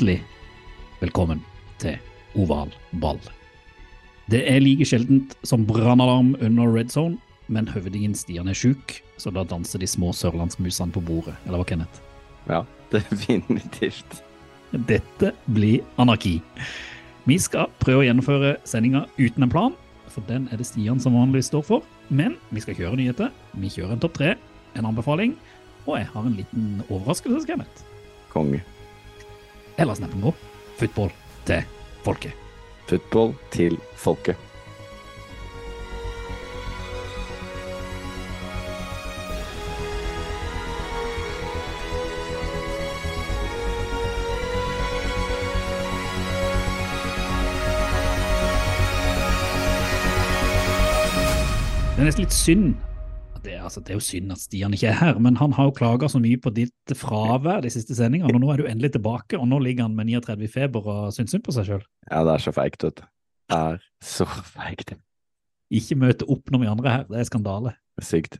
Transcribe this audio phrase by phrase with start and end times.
[0.00, 0.22] Hjertelig
[1.02, 1.42] velkommen
[1.76, 1.98] til
[2.40, 2.70] oval
[3.02, 3.18] ball.
[4.32, 7.18] Det er like sjeldent som brannalarm under red zone,
[7.52, 11.36] men høvdingen Stian er sjuk, så da danser de små sørlandsmusene på bordet.
[11.44, 12.00] Eller hva, Kenneth?
[12.48, 12.62] Ja,
[12.94, 14.22] definitivt.
[14.72, 16.38] Dette blir anarki.
[17.28, 19.78] Vi skal prøve å gjennomføre sendinga uten en plan,
[20.08, 21.84] for den er det Stian som vanligvis står for.
[22.08, 23.36] Men vi skal kjøre nyheter.
[23.52, 24.36] Vi kjører en topp tre,
[24.80, 25.36] en anbefaling,
[25.84, 27.90] og jeg har en liten overraskelse, Kenneth.
[28.32, 28.64] Konge.
[29.80, 30.34] Eller snappen vår
[30.76, 31.10] Football
[31.44, 31.62] til
[32.04, 32.32] folket.
[32.86, 34.36] Football til folket.
[51.96, 52.89] Det er nesten litt synd.
[53.40, 55.76] Det, altså, det er jo synd at Stian ikke er her, men han har jo
[55.76, 59.38] klaga så mye på ditt fravær de siste sendingene, og nå er du endelig tilbake,
[59.38, 61.86] og nå ligger han med 39 i feber og syns synd på seg sjøl.
[62.10, 63.06] Ja, det er så feigt, vet du.
[63.50, 64.92] Det er så feigt.
[65.72, 67.74] Ikke møte opp når vi andre er her, det er skandale.
[68.04, 68.36] Sykt.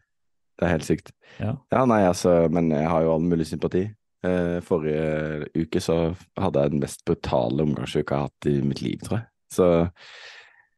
[0.61, 1.15] Det er helt sykt.
[1.41, 1.55] Ja.
[1.89, 3.87] nei, altså, men jeg har jo all mulig sympati.
[4.21, 8.83] Eh, forrige uke så hadde jeg den mest brutale omgangsuka jeg har hatt i mitt
[8.85, 9.29] liv, tror jeg.
[9.55, 9.69] Så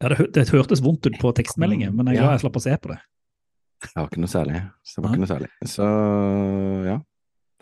[0.03, 2.63] Ja, det, det hørtes vondt ut på tekstmeldingen, men jeg er glad jeg slapp å
[2.63, 3.01] se på det.
[3.89, 4.61] Det var ikke noe særlig.
[4.87, 5.51] Så det var ikke noe særlig.
[5.71, 5.89] Så
[6.89, 6.99] ja.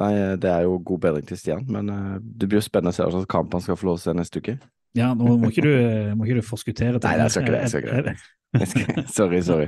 [0.00, 2.97] Nei, det er jo god bedring til Stian, men eh, det blir jo spennende å
[2.97, 4.54] se hva slags kamp han skal få lov til å se neste uke.
[4.97, 5.75] Ja, nå må ikke du,
[6.19, 8.14] må ikke du forskuttere til Nei, jeg skal ikke det, jeg skal ikke det.
[9.19, 9.66] Sorry, sorry.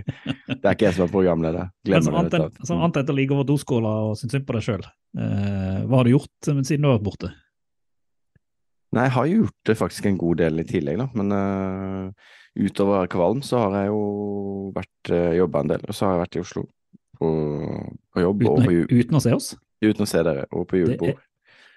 [0.49, 1.69] Det er ikke jeg som er programleder.
[1.87, 2.41] Glemmer sånn det.
[2.41, 4.83] annet, enn- sånn annet etter å ligge over doskåla og synes synd på deg sjøl,
[5.21, 7.31] eh, hva har du gjort men siden du har vært borte?
[8.93, 11.07] Nei, jeg har jo gjort det faktisk en god del i tillegg, da.
[11.21, 14.03] Men eh, utover å være kvalm, så har jeg jo
[14.77, 15.85] vært uh, jobba en del.
[15.89, 16.65] Og så har jeg vært i Oslo
[17.19, 17.29] på,
[18.13, 19.53] på jobb Uten, på, uten å se oss?
[19.83, 21.21] uten å se dere, og på julebord.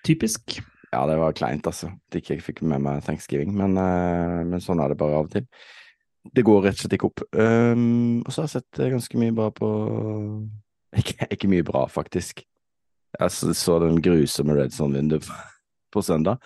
[0.06, 0.60] typisk.
[0.92, 1.90] Ja, det var kleint, altså.
[1.92, 3.52] At ikke jeg fikk med meg thanksgiving.
[3.58, 5.48] Men, eh, men sånn er det bare av og til.
[6.36, 7.24] Det går rett og slett ikke opp.
[7.38, 9.70] Um, og så har jeg sett eh, ganske mye bra på
[11.02, 12.46] Ikke, ikke mye bra, faktisk.
[13.20, 15.42] Jeg så, den grusomme Red Zone-vinduet på,
[15.98, 16.40] på søndag.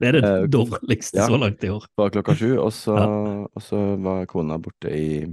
[0.00, 1.26] Det er det Eh, dårligste ja.
[1.30, 1.86] så langt i år.
[1.96, 3.06] Fra klokka sju, og så, Ja.
[3.48, 5.24] og så var kona borte i,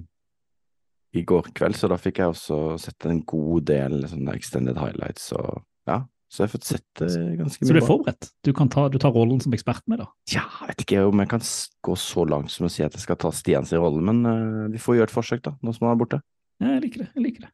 [1.14, 5.32] i går kveld, så da fikk jeg også sett en god del sånne extended highlights,
[5.36, 6.00] og ja,
[6.32, 8.30] så jeg har fått sett det ganske mye Så du er forberedt?
[8.44, 10.08] Du, kan ta, du tar rollen som ekspert med, da?
[10.34, 11.44] Ja, jeg vet ikke om jeg kan
[11.86, 14.82] gå så langt som å si at jeg skal ta Stians rolle, men uh, vi
[14.82, 16.22] får gjøre et forsøk, da, nå som han er borte.
[16.64, 17.10] Ja, Jeg liker det.
[17.14, 17.52] jeg liker det.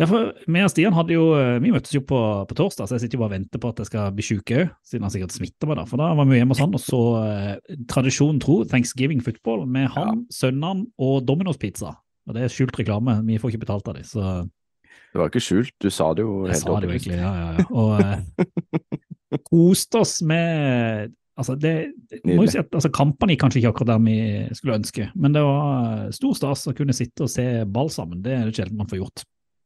[0.00, 2.18] Ja, for Vi og Stian hadde jo, eh, vi møttes jo på,
[2.48, 4.52] på torsdag, så jeg sitter jo bare og venter på at jeg skal bli syk
[4.56, 5.76] òg, siden han sikkert smitter meg.
[5.76, 9.66] da, For da var vi hjemme hos han og så eh, tradisjonen tro Thanksgiving football
[9.68, 11.98] med han, sønnene og Domino's pizza.
[12.24, 14.06] Og Det er skjult reklame, vi får ikke betalt av dem.
[14.08, 17.18] Så Det var ikke skjult, du sa det jo helt jeg sa det jo egentlig,
[17.20, 17.66] ja, ja, ja.
[17.76, 23.40] Og eh, koste oss med Altså, det, det må jo si at altså, Kampene gikk
[23.46, 24.16] kanskje ikke akkurat der vi
[24.58, 28.20] skulle ønske, men det var stor stas å kunne sitte og se ball sammen.
[28.20, 29.22] Det er det sjelden man får gjort.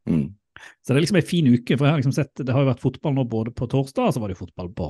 [0.09, 0.27] Mm.
[0.85, 2.71] Så det er liksom en fin uke, for jeg har liksom sett, det har jo
[2.71, 4.89] vært fotball nå både på torsdag, så var det jo fotball på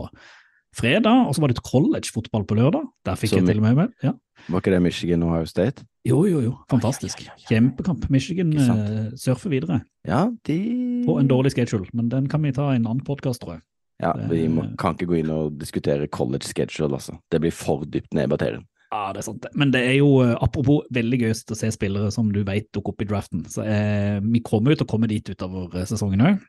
[0.75, 2.87] fredag, og så var det college-fotball på lørdag.
[3.07, 3.93] Der fikk Så jeg til og med med.
[4.03, 4.13] Ja.
[4.49, 5.87] Var ikke det Michigan Ohio State?
[6.05, 6.57] Jo, jo, jo.
[6.71, 7.23] Fantastisk.
[7.23, 7.47] Ja, ja, ja.
[7.53, 8.09] Kjempekamp.
[8.11, 10.59] Michigan eh, surfer videre Ja, de
[11.07, 13.65] på en dårlig schedule, men den kan vi ta i en annen podkast, tror jeg.
[14.03, 17.17] Ja, vi må, kan ikke gå inn og diskutere college schedule, altså.
[17.31, 18.67] Det blir for dypt ned i batterien.
[18.95, 19.47] Ja, det er sant.
[19.59, 22.95] Men det er jo, eh, apropos, veldig gøy å se spillere som du vet dukker
[22.95, 23.43] opp i draften.
[23.51, 26.45] Så eh, vi kommer jo til å komme dit utover eh, sesongen òg.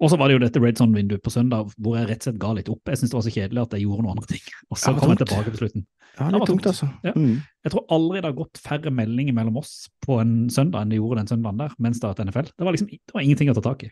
[0.00, 2.38] Og så var det jo dette Red Zone-vinduet på søndag hvor jeg rett og slett
[2.40, 2.80] ga litt opp.
[2.88, 4.46] Jeg syntes det var så kjedelig at jeg gjorde noen andre ting.
[4.72, 5.84] Og så kom jeg tilbake på slutten.
[6.14, 6.68] Ja, Det var tungt, tungt.
[6.72, 6.88] altså.
[7.04, 7.12] Ja.
[7.12, 7.34] Mm.
[7.66, 9.74] Jeg tror aldri det har gått færre meldinger mellom oss
[10.06, 12.48] på en søndag enn det gjorde den søndagen der, mens det har vært NFL.
[12.56, 13.90] Det var liksom det var ingenting å ta tak i.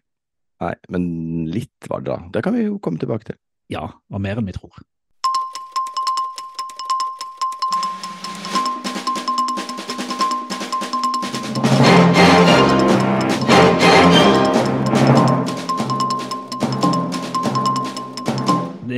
[0.64, 1.04] Nei, men
[1.52, 2.18] litt var det da.
[2.34, 3.38] Det kan vi jo komme tilbake til.
[3.68, 4.80] Ja, det var mer enn vi tror.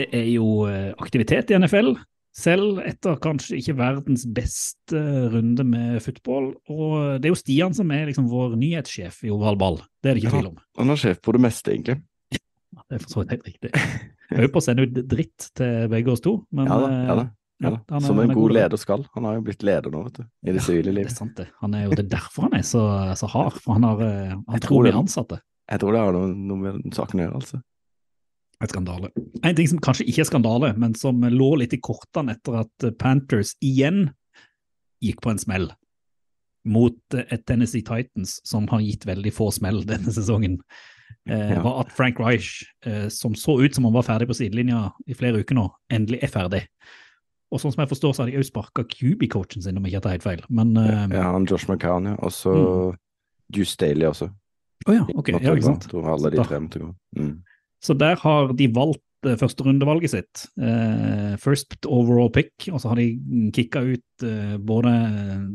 [0.00, 1.92] Det er jo eh, aktivitet i NFL.
[2.40, 5.00] Selv etter kanskje ikke verdens beste
[5.32, 6.52] runde med football.
[6.70, 10.14] Og det er jo Stian som er liksom vår nyhetssjef i Oval Ball, det er
[10.16, 10.60] det ikke tvil om.
[10.78, 11.98] Han er sjef på det meste, egentlig.
[12.30, 13.72] Ja, Det er for så vidt helt riktig.
[14.30, 17.24] Øver på å sende ut dritt til begge oss to, men Ja da, ja da.
[17.26, 19.02] eh, Ja, er- Som en god leder skal.
[19.12, 20.22] Han har jo blitt leder nå, vet du.
[20.48, 21.48] I det sivile Det er sant, det.
[21.60, 22.84] Han er jo det er derfor han er så,
[23.20, 25.40] så hard, for han har, eh, han tror tror mye ansatte.
[25.68, 27.60] Jeg tror det har noe, noe med saken å gjøre, altså.
[28.60, 29.08] Et skandale.
[29.42, 32.86] En ting som kanskje ikke er skandale, men som lå litt i kortene etter at
[33.00, 34.10] Panthers igjen
[35.00, 35.70] gikk på en smell
[36.68, 40.58] mot eh, et Tennessee Titans som har gitt veldig få smell denne sesongen,
[41.28, 41.62] eh, Ja.
[41.64, 42.50] var at Frank Reich,
[42.84, 46.20] eh, som så ut som han var ferdig på sidelinja i flere uker nå, endelig
[46.22, 46.62] er ferdig.
[47.50, 50.02] Og sånn som jeg forstår, så har de òg sparka QB-coachen sin, om jeg ikke
[50.04, 50.42] tar helt feil.
[50.50, 52.18] Men eh, Ja, han Josh McCown, ja.
[52.20, 52.52] Og så
[53.50, 54.28] Juice Daly også.
[54.86, 55.88] Å ja, ok, ja, ikke sant.
[55.96, 56.92] Alle de tre måtte gå.
[57.18, 57.32] Mm.
[57.80, 62.96] Så der har de valgt første førsterundevalget sitt, eh, first overall pick, og så har
[62.96, 64.88] de kicka ut eh, både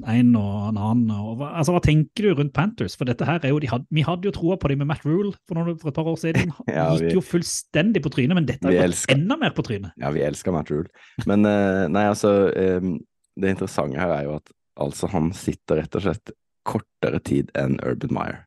[0.05, 1.09] en og en annen.
[1.49, 2.95] Altså, hva tenker du rundt Panthers?
[2.95, 5.05] For dette her er jo, de had, Vi hadde jo troa på dem med Matt
[5.05, 6.53] Rule for, noen, for et par år siden.
[6.69, 9.97] Ja, Gikk jo fullstendig på trynet, men dette har gått elsker- enda mer på trynet.
[9.97, 10.89] Ja, vi elsker Matt Rule.
[11.25, 16.05] Men eh, nei, altså Det interessante her er jo at altså han sitter rett og
[16.05, 16.35] slett
[16.65, 18.43] kortere tid enn Urban Meyer.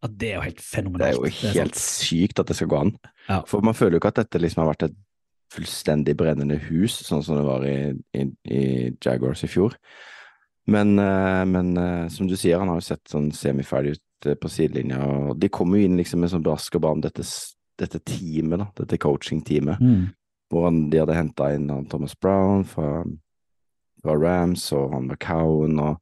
[0.00, 1.02] Ja, det er jo helt fenomenalt.
[1.02, 2.94] Det er jo helt er sykt at det skal gå an.
[3.28, 3.42] Ja.
[3.48, 4.94] For man føler jo ikke at dette liksom har vært et
[5.50, 7.74] fullstendig brennende hus, sånn som det var i,
[8.16, 8.24] i,
[8.54, 8.62] i
[9.02, 9.74] Jaguars i fjor.
[10.70, 14.36] Men, eh, men eh, som du sier, han har jo sett sånn semiferdig ut eh,
[14.38, 17.26] på sidelinja, og de kommer jo inn liksom med sånn brask og bram, dette,
[17.80, 20.04] dette teamet, da, dette coaching-teamet, Mm.
[20.50, 23.02] hvor han, de hadde henta inn han Thomas Brown fra,
[24.04, 25.98] fra Rams, og han McCowan, og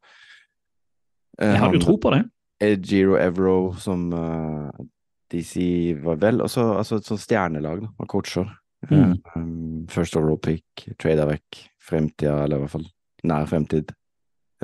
[1.40, 2.26] eh, Jeg hadde jo tro på det.
[2.60, 4.88] Giro Evero som de
[5.30, 8.48] DC var vel også, altså et sånt stjernelag da, av coacher.
[8.88, 8.94] Mm.
[8.96, 12.88] Eh, um, first overall pick, trada vekk fremtida, eller i hvert fall
[13.28, 13.92] nær fremtid,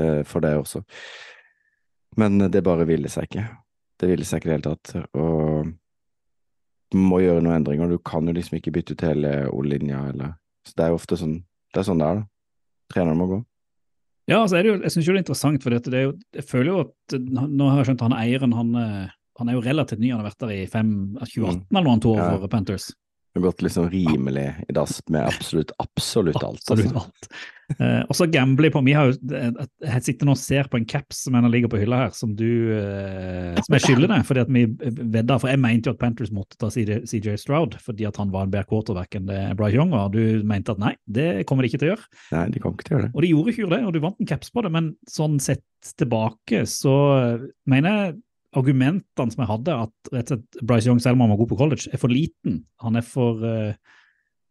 [0.01, 0.85] uh, for det også.
[2.21, 3.45] Men det bare ville seg ikke.
[4.01, 4.95] Det ville seg ikke i det hele tatt.
[5.19, 7.91] Og må gjøre noen endringer.
[7.91, 11.19] Du kan jo liksom ikke bytte ut hele O-linja, eller Så det er jo ofte
[11.21, 11.43] sånn
[11.75, 12.25] det er sånn det er, da.
[12.95, 13.39] Treneren må gå.
[14.31, 16.15] Ja, altså er det jo, jeg syns jo det er interessant, for det er jo,
[16.33, 19.65] jeg føler jo at Nå har jeg skjønt han eieren, han, eh, han er jo
[19.65, 22.47] relativt ny, han har vært der i 5, 2018 eller noe han tok år Mm.
[22.47, 22.53] Ja.
[22.55, 22.87] Panthers.
[23.35, 26.61] Det har gått liksom rimelig i dass med absolutt, absolutt alt.
[26.71, 27.01] Absolutt altså.
[27.03, 27.29] alt.
[27.81, 29.15] Eh, og så gambler jeg på meg har jo
[29.81, 32.45] Jeg sitter nå og ser på en caps som ligger på hylla her, som du
[32.77, 36.31] eh, Som jeg skylder deg, fordi at vi vedder, For jeg mente jo at Panthers
[36.35, 39.91] måtte ta CJ, Stroud fordi at han var en bedre quarterback enn det Bryce Young
[39.97, 40.13] var.
[40.15, 42.11] Du mente at nei, det kommer de ikke til å gjøre.
[42.37, 43.15] Nei, de kommer ikke til å gjøre det.
[43.17, 45.65] Og de gjorde ikke det, og du vant en caps på det, men sånn sett
[45.99, 46.95] tilbake så
[47.69, 48.15] mener jeg
[48.59, 51.51] argumentene som jeg hadde, at rett og slett Bryce Young, selv om han var god
[51.53, 52.63] på college, er for liten.
[52.85, 53.75] Han er for uh,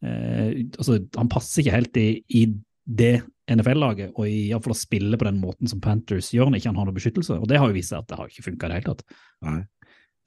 [0.05, 2.45] uh, Altså, han passer ikke helt i, i
[2.83, 3.15] det
[3.51, 6.71] NFL-laget, og i hvert fall å spille på den måten som Panthers gjør når ikke
[6.71, 7.39] han har noe beskyttelse.
[7.39, 9.19] Og det har jo vist seg at det har ikke funka i det hele tatt.
[9.47, 9.59] Nei.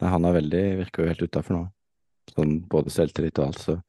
[0.02, 1.62] Nei, han er veldig, virker jo helt utafor nå.
[2.34, 3.81] Sånn både selvtillit og alt, så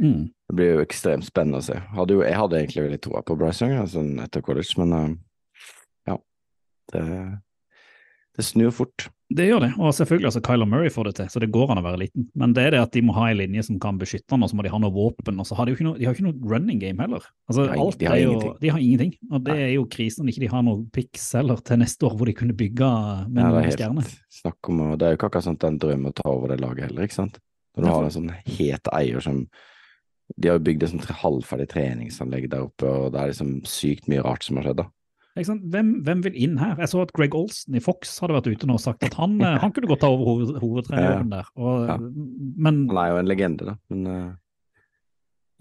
[0.00, 0.32] Mm.
[0.48, 1.76] det blir jo ekstremt spennende å se.
[1.92, 5.10] Hadde jo, jeg hadde egentlig veldig troa på Bryce Young sånn etter college, men uh,
[6.08, 6.16] ja.
[6.92, 7.02] Det,
[8.36, 9.08] det snur fort.
[9.32, 11.80] Det gjør det, og selvfølgelig altså Kyler Murray får det til, så det går an
[11.80, 12.26] å være liten.
[12.36, 14.50] Men det er det at de må ha en linje som kan beskytte han, og
[14.50, 15.40] så må de ha noe våpen.
[15.40, 17.24] Og så har de jo ikke noe, de har ikke noe running game heller.
[17.48, 18.34] Altså, alt de har jo.
[18.60, 21.64] De har ingenting, og det er jo krisen når ikke de har noe picks heller
[21.64, 22.90] til neste år hvor de kunne bygge
[23.28, 24.14] med noen er stjerner.
[24.42, 26.90] snakk om Det er jo ikke akkurat er en drøm å ta over det laget
[26.90, 27.40] heller, ikke sant.
[27.72, 29.46] Når du har en sånn het eier som
[30.36, 34.06] De har jo bygd et sånt halvferdig treningsanlegg der oppe, og det er liksom sykt
[34.08, 34.86] mye rart som har skjedd, da.
[35.32, 36.74] Hvem, hvem vil inn her?
[36.82, 39.38] Jeg så at Greg Olsen i Fox hadde vært ute nå og sagt at han,
[39.40, 41.46] eh, han kunne godt ta over hoved, hovedtreneren der.
[41.56, 41.96] Og, Ja.
[41.96, 44.34] Men Han er jo en legende, da, men uh,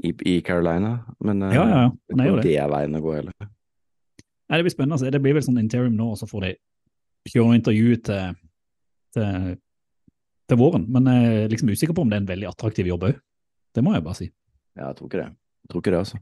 [0.04, 1.06] i, i Carolina.
[1.24, 1.86] Men uh, Ja, ja,
[2.28, 2.44] jo det.
[2.50, 3.34] det er veien å gå, heller.
[3.40, 5.12] Nei, det blir spennende.
[5.16, 6.52] Det blir vel sånn interim nå, og så får de
[7.32, 8.36] kjøre intervju til,
[9.16, 9.54] til,
[10.52, 10.84] til våren.
[10.92, 13.22] Men jeg er liksom usikker på om det er en veldig attraktiv jobb òg.
[13.72, 14.28] Det må jeg bare si.
[14.76, 15.30] Ja, jeg tror ikke det.
[15.64, 16.20] Jeg tror ikke det, altså.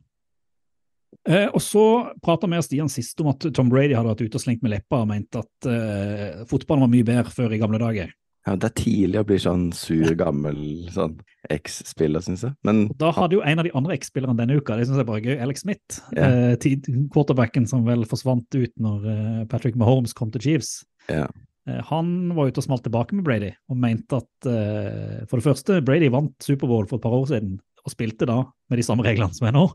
[1.29, 1.83] Eh, og så
[2.23, 4.73] prata vi og Stian sist om at Tom Brady hadde vært ute og slengt med
[4.75, 8.13] leppa og ment at eh, fotballen var mye bedre før i gamle dager.
[8.47, 11.17] Ja, det er tidlig å bli sånn sur, gammel sånn
[11.53, 12.55] eks-spiller, syns jeg.
[12.65, 15.19] Men Da hadde jo en av de andre X-spillerne denne uka, det synes jeg bare
[15.19, 16.55] er gøy, Alex Smith, Yeah.
[16.55, 20.71] eh, quarterbacken som vel forsvant ut når eh, Patrick Mahomes kom til Chiefs.
[21.11, 21.27] Yeah.
[21.67, 25.45] Eh, han var ute og smalt tilbake med Brady og mente at eh, for det
[25.51, 28.39] første, Brady vant Superbowl for et par år siden og spilte da
[28.71, 29.67] med de samme reglene som er nå.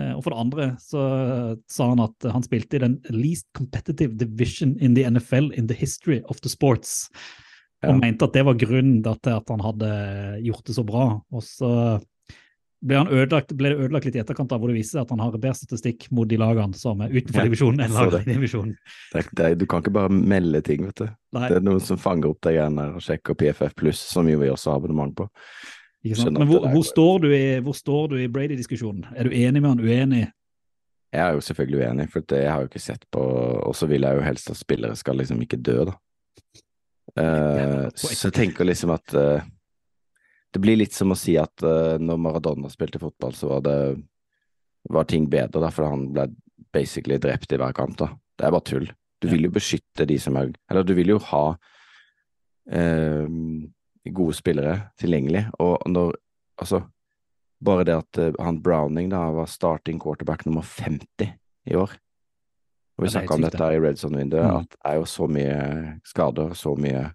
[0.00, 1.02] Eh, og for det andre så
[1.70, 5.76] sa han at han spilte i den least competitive division in the NFL in the
[5.78, 7.10] history of the sports.
[7.84, 8.00] Og Ja.
[8.00, 11.20] mente at det var grunnen til at han hadde gjort det så bra.
[11.30, 12.00] Og så
[12.84, 15.12] ble, han ødelagt, ble det ødelagt litt i etterkant da, hvor det viser seg at
[15.14, 18.74] han har bedre statistikk mot de lagene som er utenfor divisjonen enn lagene i divisjonen.
[19.12, 21.06] Du kan ikke bare melde ting, vet du.
[21.36, 24.36] Nei, Det er noen som fanger opp de greiene og sjekker PFF pluss, som vi
[24.36, 25.28] også har abonnement på.
[26.04, 29.06] Men hvor, hvor, står du i, hvor står du i Brady-diskusjonen?
[29.16, 30.24] Er du enig med han, uenig?
[31.14, 33.86] Jeg er jo selvfølgelig uenig, for det, jeg har jo ikke sett på Og så
[33.86, 35.94] vil jeg jo helst at spillere skal liksom ikke dø, da.
[37.14, 39.44] Uh, så jeg tenker liksom at uh,
[40.50, 43.78] Det blir litt som å si at uh, når Maradona spilte fotball, så var det
[44.90, 46.26] var ting bedre, da, for han ble
[46.74, 47.96] basically drept i hver kamp.
[47.96, 48.10] da.
[48.36, 48.90] Det er bare tull.
[49.22, 51.44] Du vil jo beskytte de som er Eller du vil jo ha
[54.12, 56.14] gode spillere tilgjengelig, og når
[56.54, 56.84] Altså,
[57.64, 61.32] bare det at eh, han Browning da var starting quarterback nummer 50
[61.66, 61.90] i år.
[62.94, 64.56] Og vi Ja, snakka om dette her i Red Zone-vinduet, Mm.
[64.60, 67.12] at det er jo så mye skader, så mye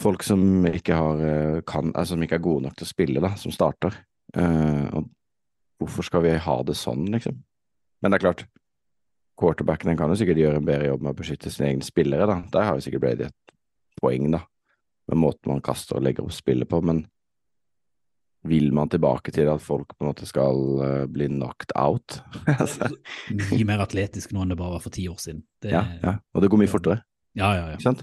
[0.00, 3.20] folk som ikke har eh, kan, altså, som ikke er gode nok til å spille,
[3.22, 3.94] da, som starter.
[4.36, 5.08] Uh, og
[5.80, 7.38] hvorfor skal vi ha det sånn, liksom?
[8.02, 8.46] Men det er klart,
[9.38, 12.42] quarterbacken kan jo sikkert gjøre en bedre jobb med å beskytte sine egne spillere, da.
[12.50, 13.54] Der har jo sikkert Brady et
[14.02, 14.42] poeng, da,
[15.08, 17.04] med måten man kaster og legger opp spillet på, men
[18.48, 22.20] vil man tilbake til at folk på en måte skal eh, bli knocked out?
[22.60, 22.86] altså,
[23.34, 25.42] Mye mer atletisk nå enn det bare var for ti år siden.
[25.62, 27.00] Det, ja, ja, og det går mye fortere,
[27.38, 27.94] ja, ja, ja.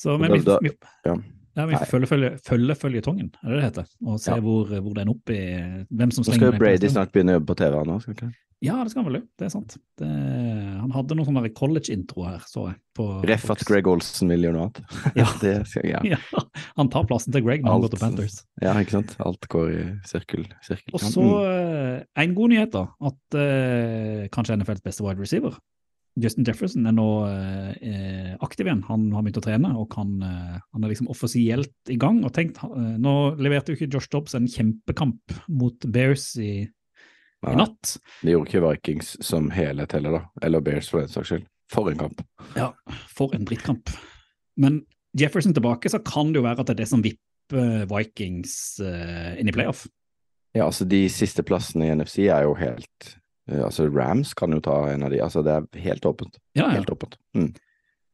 [0.00, 0.60] Så, men da- da-
[1.10, 1.16] ja.
[1.58, 3.88] Ja, vi følger følge, følge føljetongen, er det det heter?
[4.06, 4.40] Og se Ja.
[4.44, 5.40] hvor, hvor den opp i
[5.90, 8.30] Hvem som Nå skal jo Brady snart begynne å jobbe på TV nå, skal ikke?
[8.60, 9.26] Ja, det skal han vel jo.
[9.40, 9.74] Det er sant.
[9.96, 12.76] Det, han hadde noen sånne college-intro her, så jeg.
[12.98, 14.80] På, Ref at Greg Olsen vil gjøre noe annet.
[15.20, 15.28] Ja.
[15.44, 16.02] det skal, ja.
[16.12, 16.42] Ja,
[16.76, 18.36] han tar plassen til Greg når han går til Panthers.
[18.60, 19.16] ja, ikke sant?
[19.24, 20.44] Alt går i sirkel.
[20.66, 20.92] sirkel.
[20.92, 22.04] Og så mm.
[22.26, 22.84] en god nyhet, da.
[23.10, 25.56] At eh, kanskje NFLs beste wide receiver,
[26.18, 28.82] Justin Jefferson, er nå eh, aktiv igjen.
[28.88, 32.24] Han har begynt å trene, og kan, eh, han er liksom offisielt i gang.
[32.26, 37.46] og tenkt, eh, Nå leverte jo ikke Josh Dobbs en kjempekamp mot Bears i, i
[37.46, 37.94] Nei, natt.
[38.24, 40.46] Det gjorde ikke Vikings som helhet heller, da.
[40.46, 41.46] Eller Bears for den saks skyld.
[41.70, 42.24] For en kamp.
[42.58, 42.72] Ja,
[43.14, 43.92] for en drittkamp.
[44.58, 44.82] Men
[45.16, 48.52] Jefferson tilbake, så kan det jo være at det er det som vipper Vikings
[48.82, 49.86] eh, inn i playoff.
[50.56, 53.12] Ja, altså de siste plassene i NFC er jo helt
[53.50, 55.20] Altså Rams kan jo ta en av de.
[55.24, 56.38] Altså det er helt åpent.
[56.54, 56.76] Ja, ja.
[56.78, 57.16] Helt åpent.
[57.36, 57.50] Mm.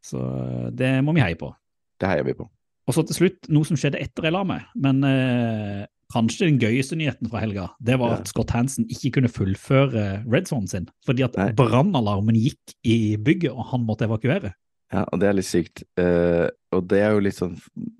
[0.07, 1.52] Så eh, det må vi heie på.
[2.00, 2.49] Det heier vi på.
[2.87, 6.61] Og så til slutt, noe som skjedde etter jeg la meg, men eh, kanskje den
[6.62, 8.19] gøyeste nyheten fra helga, det var Ja.
[8.21, 13.50] at Scott Hansen ikke kunne fullføre red zone sin, fordi at brannalarmen gikk i bygget,
[13.50, 14.52] og han måtte evakuere.
[14.95, 15.83] Ja, og det er litt sykt.
[15.99, 17.57] Eh, og det er jo litt sånn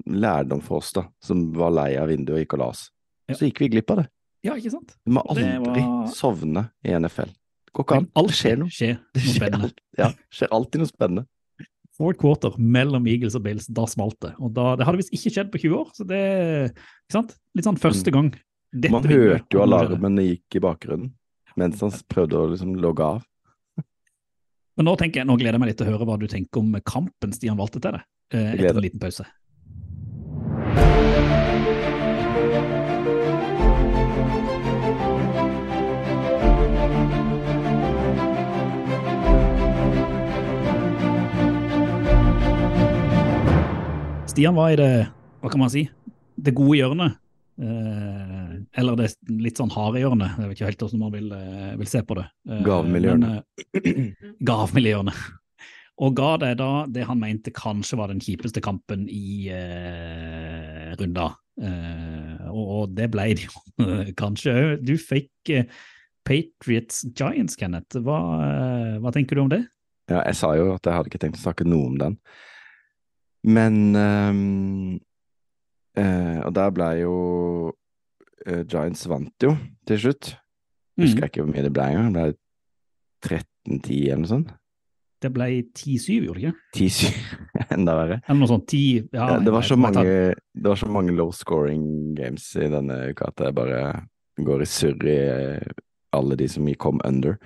[0.07, 2.85] lærdom for oss, da, som var lei av vinduet og gikk og la oss.
[3.35, 4.07] Så gikk vi glipp av det.
[4.47, 4.95] Ja, ikke sant?
[5.05, 7.33] Du må aldri var- sovne i NFL.
[7.77, 8.11] Går ikke an.
[8.17, 8.73] Alt skjer noe.
[8.73, 11.27] skjer Det skjer, alt, ja, skjer alltid noe spennende.
[11.97, 14.35] Fourth quarter mellom Eagles og Bills, da smalt det.
[14.41, 16.21] Og da, det hadde visst ikke skjedd på 20 år, så det
[16.73, 17.37] ikke sant?
[17.57, 18.35] Litt sånn første gang.
[18.75, 18.93] dette Mm.
[18.93, 21.13] Man hørte jo alarmen gikk i bakgrunnen
[21.57, 23.25] mens han prøvde å liksom logge av.
[24.77, 26.61] Men nå tenker jeg, nå gleder jeg meg litt til å høre hva du tenker
[26.61, 28.03] om kampen Stian valgte til deg,
[28.37, 29.25] eh, etter en liten pause.
[44.37, 45.07] Stian var i det,
[45.41, 45.87] hva kan man si,
[46.37, 47.15] det gode hjørnet.
[47.57, 50.35] Eh, eller det litt sånn harde hjørnet.
[50.37, 52.25] Jeg vet ikke helt hvordan man vil, eh, vil se på det.
[52.45, 53.47] Eh, Gavmildhjørnet.
[54.77, 55.23] men, eh,
[56.05, 61.31] Og ga det da det han mente kanskje var den kjipeste kampen i eh, runda.
[61.57, 63.87] Eh, og, og det ble det jo
[64.21, 64.85] kanskje òg.
[64.85, 65.65] Du fikk eh,
[66.29, 67.97] Patriots Giants, Kenneth.
[68.05, 68.21] Hva,
[69.01, 69.63] hva tenker du om det?
[70.13, 72.21] Ja, jeg sa jo at jeg hadde ikke tenkt å snakke noe om den.
[73.45, 75.01] Men um,
[75.99, 77.15] uh, Og der ble jo
[77.71, 79.55] uh, Giants vant jo
[79.87, 80.35] til slutt.
[80.97, 82.15] Husker jeg ikke hvor mye det ble engang.
[82.15, 84.55] Det ble 13-10 eller noe sånt.
[85.23, 86.59] Det ble 10-7, gjorde det ikke?
[86.77, 87.21] 10-7,
[87.77, 88.19] enda verre.
[88.27, 88.67] Eller noe sånt.
[88.69, 91.87] 10, ja, Ja, det, var så mange, det var så mange low scoring
[92.19, 93.81] games i denne uka at jeg bare
[94.37, 95.21] går i surr i
[96.17, 97.39] alle de som kom under.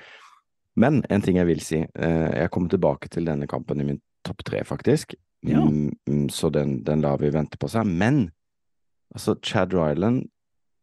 [0.78, 4.42] Men en ting jeg vil si, jeg kommer tilbake til denne kampen i min topp
[4.46, 5.14] tre, faktisk.
[5.46, 5.62] Ja.
[5.62, 7.86] Mm, mm, så den, den lar vi vente på seg.
[7.86, 8.26] Men
[9.14, 10.26] altså Chad Ryland,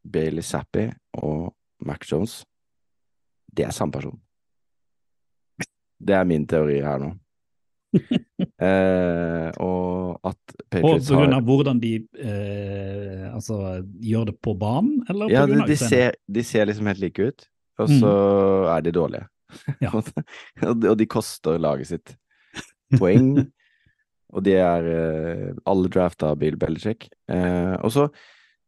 [0.08, 0.88] Bailey Zappi
[1.22, 1.54] og
[1.86, 2.42] Mac Jones,
[3.54, 4.18] det er samme person.
[5.98, 7.14] Det er min teori her nå.
[7.98, 14.54] eh, og at Patriots på grunn har av hvordan de eh, altså, gjør det på
[14.60, 17.48] banen, eller Ja, på de, de, ser, de ser liksom helt like ut,
[17.80, 18.00] og Mm.
[18.02, 18.14] så
[18.76, 19.28] er de dårlige.
[19.82, 19.94] Ja.
[20.70, 22.18] og de koster laget sitt
[22.98, 23.48] poeng.
[24.38, 27.08] Og de er eh, alle drafta av Bill Belichick.
[27.27, 28.03] Eh, og så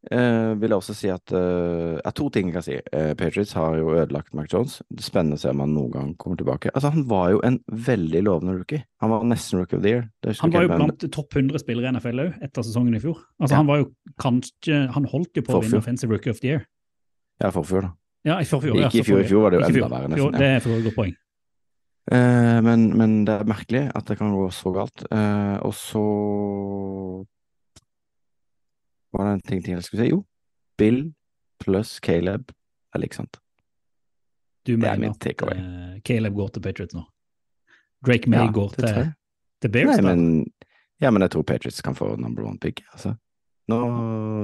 [0.09, 2.77] eh, vil jeg også si at eh, ja, To ting jeg kan si.
[3.19, 4.79] Patriots har jo ødelagt Mac Jones.
[4.89, 6.71] Det er spennende å se om han noen gang kommer tilbake.
[6.73, 8.81] Altså, Han var jo en veldig lovende rookie.
[9.03, 10.09] Han var nesten rookie of the year.
[10.41, 13.21] Han var jo blant topp 100 spillere i NFL òg, etter sesongen i fjor.
[13.39, 13.61] Altså Ja.
[13.61, 16.67] Han var jo kanskje Han holdt jo på å vinne Offensive Rookie of the Year.
[17.39, 17.95] Ja, forfjor, da.
[18.27, 18.75] Ja, i forfjor.
[18.75, 20.81] ja, Ikke i fjor, i fjor var det jo enda verre, nesten, Det er for
[20.83, 21.13] godt poeng.
[22.11, 25.03] Eh, men, men det er merkelig at det kan gå så galt.
[25.11, 26.03] Eh, og så
[29.13, 30.11] var det en ting til jeg skulle si.
[30.13, 30.23] Jo,
[30.79, 30.99] Bill
[31.61, 32.51] pluss Caleb
[32.95, 33.39] er lik sant.
[34.65, 35.57] Du Det er min takeaway.
[35.59, 37.05] eh, Caleb går til Patriots nå?
[38.05, 39.13] Drake May Ja, går til,
[39.61, 39.97] til Bears?
[39.99, 40.45] Nei, men,
[41.01, 42.83] ja, men jeg tror Patriots kan få number one pick.
[42.93, 43.15] Altså.
[43.69, 43.79] Nå,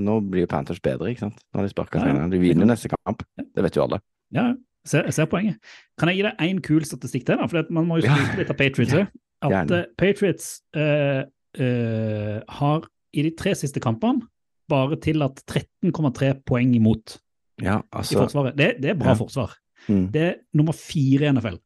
[0.06, 1.40] nå blir Panthers bedre, ikke sant?
[1.54, 2.28] Nå har de sparka Ja, ja.
[2.30, 3.24] De vinner neste kamp.
[3.38, 4.02] Det vet jo alle.
[4.36, 5.58] Ja, Ja, ser, ser poenget.
[6.00, 7.38] Kan jeg gi deg én kul statistikk til?
[7.42, 7.48] da?
[7.52, 9.08] For man må jo skryte litt av Patriots òg.
[9.46, 9.80] At gjerne.
[9.82, 11.24] eh, Patriots uh,
[11.60, 14.24] uh, har i de tre siste kampene
[14.72, 17.18] bare tillatt 13,3 poeng imot
[17.62, 18.56] Ja, i altså Forsvaret.
[18.58, 19.20] Det, det er bra Ja.
[19.20, 19.54] forsvar.
[19.88, 21.60] mm, Det er nummer fire i NFL.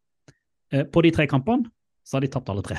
[0.71, 1.65] Eh, på de tre kampene
[2.05, 2.75] så har de tapt alle tre.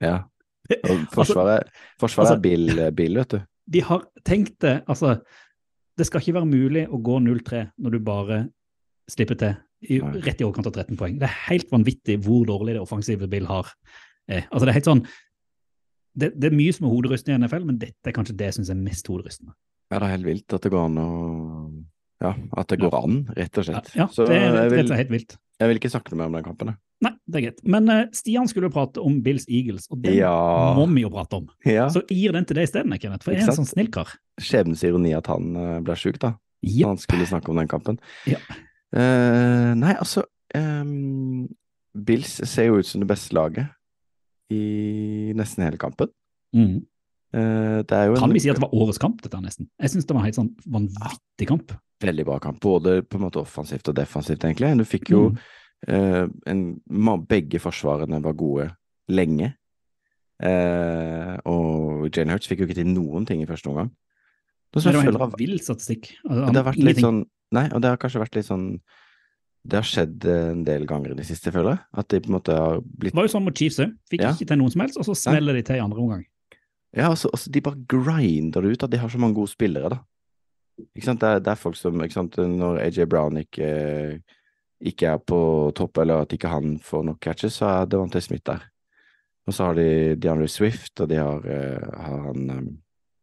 [0.00, 0.22] Ja.
[0.90, 1.68] Og Forsvaret,
[2.00, 3.40] forsvaret altså- er bill, bill, vet du.
[3.68, 5.18] De har tenkt det Altså,
[5.98, 8.38] det skal ikke være mulig å gå 0-3 når du bare
[9.10, 11.18] slipper til i, rett i overkant av 13 poeng.
[11.20, 13.68] Det er helt vanvittig hvor dårlig det offensive Bill har.
[14.28, 15.04] Eh, altså, det er helt sånn
[16.14, 18.56] det, det er mye som er hoderystende i NFL, men dette er kanskje det jeg
[18.60, 19.54] syns er mest hoderystende.
[19.90, 21.08] Ja, det er helt vilt at det går an å
[22.22, 23.90] Ja, at det går an, rett og slett.
[23.98, 25.34] ja Så det er jeg rett og slett helt vilt.
[25.60, 26.70] jeg vil ikke snakke mer om den kampen.
[27.04, 27.58] Nei, det er greit.
[27.68, 30.30] Men uh, Stian skulle jo prate om Bills Eagles, og den Ja.
[30.78, 31.50] må vi jo prate om.
[31.66, 31.88] Ja.
[31.92, 34.14] Så gir den til deg isteden, Kenneth, for jeg er en sånn snill kar.
[34.40, 36.36] Skjebnens ironi at han uh, ble sjuk, da.
[36.64, 36.86] Yep.
[36.86, 37.98] Han skulle snakke om den kampen.
[38.30, 38.38] Ja.
[38.94, 40.22] Eh, nei, altså
[40.54, 41.46] um,
[41.94, 43.72] Bills ser jo ut som det beste laget
[44.54, 46.12] i nesten hele kampen.
[46.54, 46.84] Mm.
[47.34, 47.80] Uh,
[48.14, 49.66] Kan vi si at det var årets kamp, dette nesten?
[49.82, 51.74] Jeg syns det var en helt sånn vanvittig kamp.
[52.04, 54.70] veldig bra kamp, både på en måte offensivt og defensivt, egentlig.
[54.78, 55.38] Du fikk jo Mm.
[55.88, 56.80] uh, en,
[57.26, 58.70] Begge forsvarene var gode
[59.08, 59.54] lenge.
[60.42, 63.90] Uh, og Jane Hurts fikk jo ikke til noen ting i første omgang.
[64.74, 66.16] Det var en vill statistikk.
[66.28, 68.66] Altså, Det har vært litt sånn Nei, og det har kanskje vært litt sånn
[69.64, 71.82] Det har skjedd eh, en del ganger i det siste, føler jeg.
[72.02, 73.94] At de på en måte har blitt Det var jo sånn mot Chiefs òg.
[74.12, 74.32] Fikk Ja.
[74.34, 76.24] ikke til noen som helst, og så smeller de til i andre omgang.
[76.94, 78.84] Ja, altså, altså de bare grinder det ut.
[78.84, 79.98] At de har så mange gode spillere, da.
[80.94, 81.20] Ikke sant?
[81.22, 82.36] Det er, det er folk som ikke sant?
[82.36, 84.20] Når AJ Brown ikke,
[84.84, 85.40] ikke er på
[85.74, 88.62] topp, eller at ikke han får nok catches, så er Devante Smith der.
[89.46, 92.78] Og så har de DeAndre Swift, og de har, eh, har han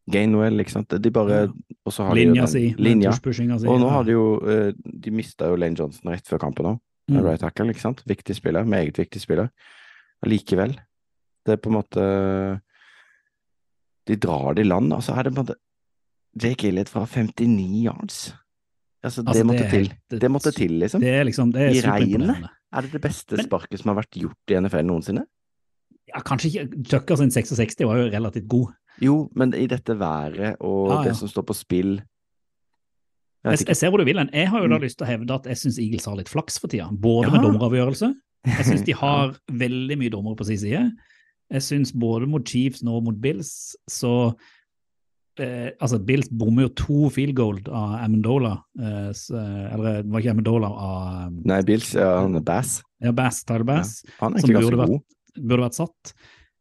[0.09, 0.89] Gainwell, ikke sant.
[0.89, 1.47] De bare Ja.
[1.85, 3.11] Og så har de jo Linja den- si, Linja.
[3.13, 3.67] si.
[3.67, 6.79] Og nå har de jo eh, De mista jo Lane Johnson rett før kampen òg.
[7.09, 7.23] Mm.
[7.23, 8.03] Right tackle, ikke sant.
[8.07, 8.63] Viktig spiller.
[8.65, 9.49] Meget viktig spiller.
[10.25, 10.75] Allikevel.
[11.45, 12.61] Det er på en måte
[14.07, 15.55] De drar det i land, og så er det på en måte
[16.41, 18.33] Jake Elliot fra 59 yards.
[19.03, 19.87] Altså, Altså, det måtte til.
[19.87, 21.01] helt- Det måtte til, liksom.
[21.01, 22.49] Det er liksom, det er I regnet?
[22.73, 25.25] Er det det beste Men- sparket som har vært gjort i NFL noensinne?
[26.07, 28.73] Ja, kanskje ikke Tucker sin 66 var jo relativt god.
[28.99, 31.03] Jo, men i dette været og Ja, ja.
[31.09, 32.01] det som står på spill
[33.43, 34.29] Jeg Jeg, jeg ser hvor du vil hen.
[34.33, 34.83] Jeg har jo da Mm.
[34.83, 36.89] lyst til å hevde at jeg syns Eagles har litt flaks for tida.
[36.91, 37.31] Både Ja.
[37.31, 38.13] med dommeravgjørelse.
[38.45, 38.97] Jeg syns de Ja.
[39.01, 40.91] har veldig mye dommere på sin side.
[41.51, 44.35] Jeg syns både mot Chiefs nå og mot Bills, så
[45.39, 48.61] eh, Altså, Bills bommer jo to field goal av Amendola.
[48.79, 49.33] Eh, så,
[49.73, 52.83] eller det var ikke Amendola av Nei, Bills, ja, han er Bass.
[53.01, 54.03] ja, Bass, Tyler Bass.
[54.19, 55.47] Han er ikke egentlig ganske vært, god.
[55.47, 56.13] burde vært satt.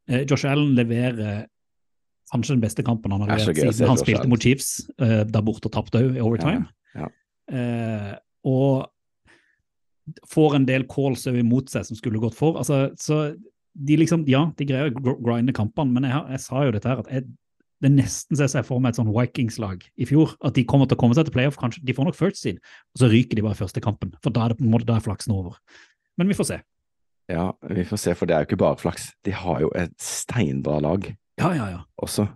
[0.08, 1.46] Eh, Josh Allen leverer
[2.32, 5.42] kanskje den beste kampen han har er levert siden han spilte mot Chiefs uh, der
[5.46, 6.66] borte og tapte òg, i overtime.
[6.94, 7.08] Ja,
[7.50, 8.12] Eh,
[8.46, 8.86] og
[10.30, 12.58] får en del calls imot seg som skulle gått for.
[12.60, 13.34] Altså, så
[13.74, 16.90] de liksom, ja, de greier å grinde kampene, men jeg, har- jeg sa jo dette
[16.90, 17.26] her, at jeg,
[17.80, 20.34] det nesten ser for meg et sånn Vikings-lag i fjor.
[20.44, 21.82] At de kommer til å komme seg til playoff, kanskje.
[21.86, 22.58] De får nok first seed,
[22.94, 24.12] og så ryker de bare første kampen.
[24.22, 25.56] For da er det på en måte da er flaksen over.
[26.20, 26.60] Men vi får se.
[27.30, 29.12] Ja, vi får se, for det er jo ikke bare flaks.
[29.24, 31.06] De har jo et steinbra lag
[31.40, 31.80] Ja, ja, ja.
[32.02, 32.28] også,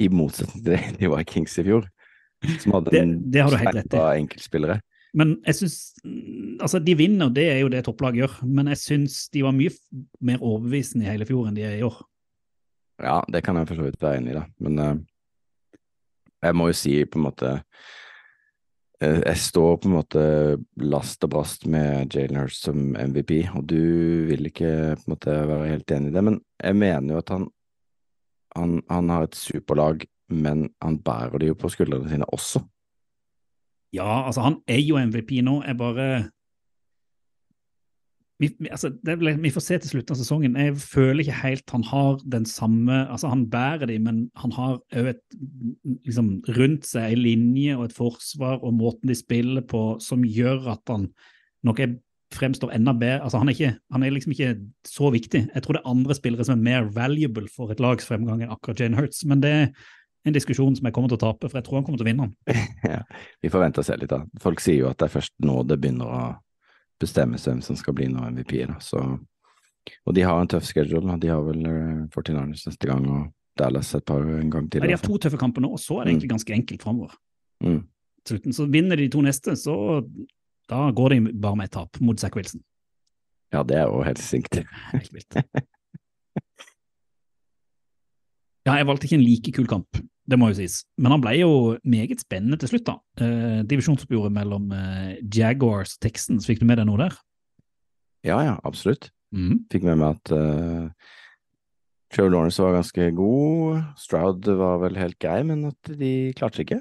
[0.00, 1.86] i motsetning til det de var i Kings i fjor,
[2.60, 4.20] som hadde Det- det har du helt rett i.
[4.22, 4.80] enkeltspillere.
[5.16, 5.76] Men jeg syns
[6.60, 9.70] Altså, de vinner, det er jo det topplaget gjør, men jeg syns de var mye
[10.20, 11.98] mer overbevisende i hele fjor enn de er i år.
[13.02, 14.44] Ja, det kan jeg for så vidt være enig i, da.
[14.60, 14.96] Men uh,
[16.42, 17.50] jeg må jo si på en måte
[19.02, 20.22] eh, Jeg står på en måte
[20.80, 23.76] last og brast med Jalen Hurst som MVP, og du
[24.30, 27.28] vil ikke på en måte være helt enig i det, men jeg mener jo at
[27.34, 27.48] han
[28.56, 32.64] han, han har et superlag, men han bærer det jo på skuldrene sine også.
[33.94, 35.60] Ja, altså, han er jo MVP nå.
[35.64, 36.08] Jeg bare
[38.36, 40.56] vi, altså, det vi får se til slutten av sesongen.
[40.60, 44.76] Jeg føler ikke helt han har den samme altså Han bærer de, men han har
[44.92, 45.14] òg
[46.04, 50.68] liksom, rundt seg en linje og et forsvar og måten de spiller på som gjør
[50.74, 51.08] at han
[51.64, 51.96] nok er,
[52.34, 53.20] fremstår enda bedre.
[53.24, 54.54] Altså, han, er ikke, han er liksom ikke
[54.88, 55.44] så viktig.
[55.54, 58.52] Jeg tror det er andre spillere som er mer valuable for et lags fremgang enn
[58.52, 59.68] akkurat Jane Hurts, men det er
[60.26, 62.10] en diskusjon som jeg kommer til å tape, for jeg tror han kommer til å
[62.10, 62.66] vinne den.
[62.96, 63.00] Ja,
[63.42, 64.24] vi får vente og se litt, da.
[64.42, 66.20] Folk sier jo at det er først nå det begynner å
[67.00, 68.78] bestemmes hvem som skal bli noen MVP, da.
[68.82, 69.02] Så,
[70.02, 71.18] og de har en tøff schedule.
[71.22, 74.82] De har vel uh, 49ers neste gang og Dallas et par en gang til.
[74.82, 77.14] Ja, de har to tøffe kamper nå, og så er det egentlig ganske enkelt framover.
[77.64, 77.84] Mm.
[78.26, 79.76] Så vinner de to neste, så
[80.70, 82.62] da går de bare med et tap mot Zack Wilson.
[83.54, 84.58] Ja, det er jo helt sinkt.
[84.92, 85.38] Helt vilt.
[88.66, 90.80] Ja, jeg valgte ikke en like kul kamp, det må jo sies.
[90.98, 91.50] Men han ble jo
[91.86, 92.96] meget spennende til slutt, da.
[93.22, 97.14] Eh, divisjonsoppgjøret mellom eh, Jaguars og Texans, fikk du med deg noe der?
[98.26, 99.12] Ja, ja, absolutt.
[99.30, 99.62] Mhm.
[99.70, 101.14] Fikk med meg at eh,
[102.10, 103.84] Trevor Lawrence var ganske god.
[104.02, 106.80] Stroud var vel helt grei, men at de klarte ikke.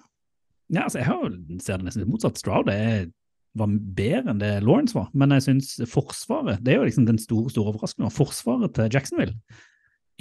[0.74, 2.42] Ja, altså, jeg ser det nesten litt motsatt.
[2.42, 3.06] Stroud er,
[3.56, 7.20] var bedre enn det Lawrence var, men jeg syns Forsvaret Det er jo liksom den
[7.22, 8.12] store store overraskelsen.
[8.14, 9.36] Forsvaret til Jacksonville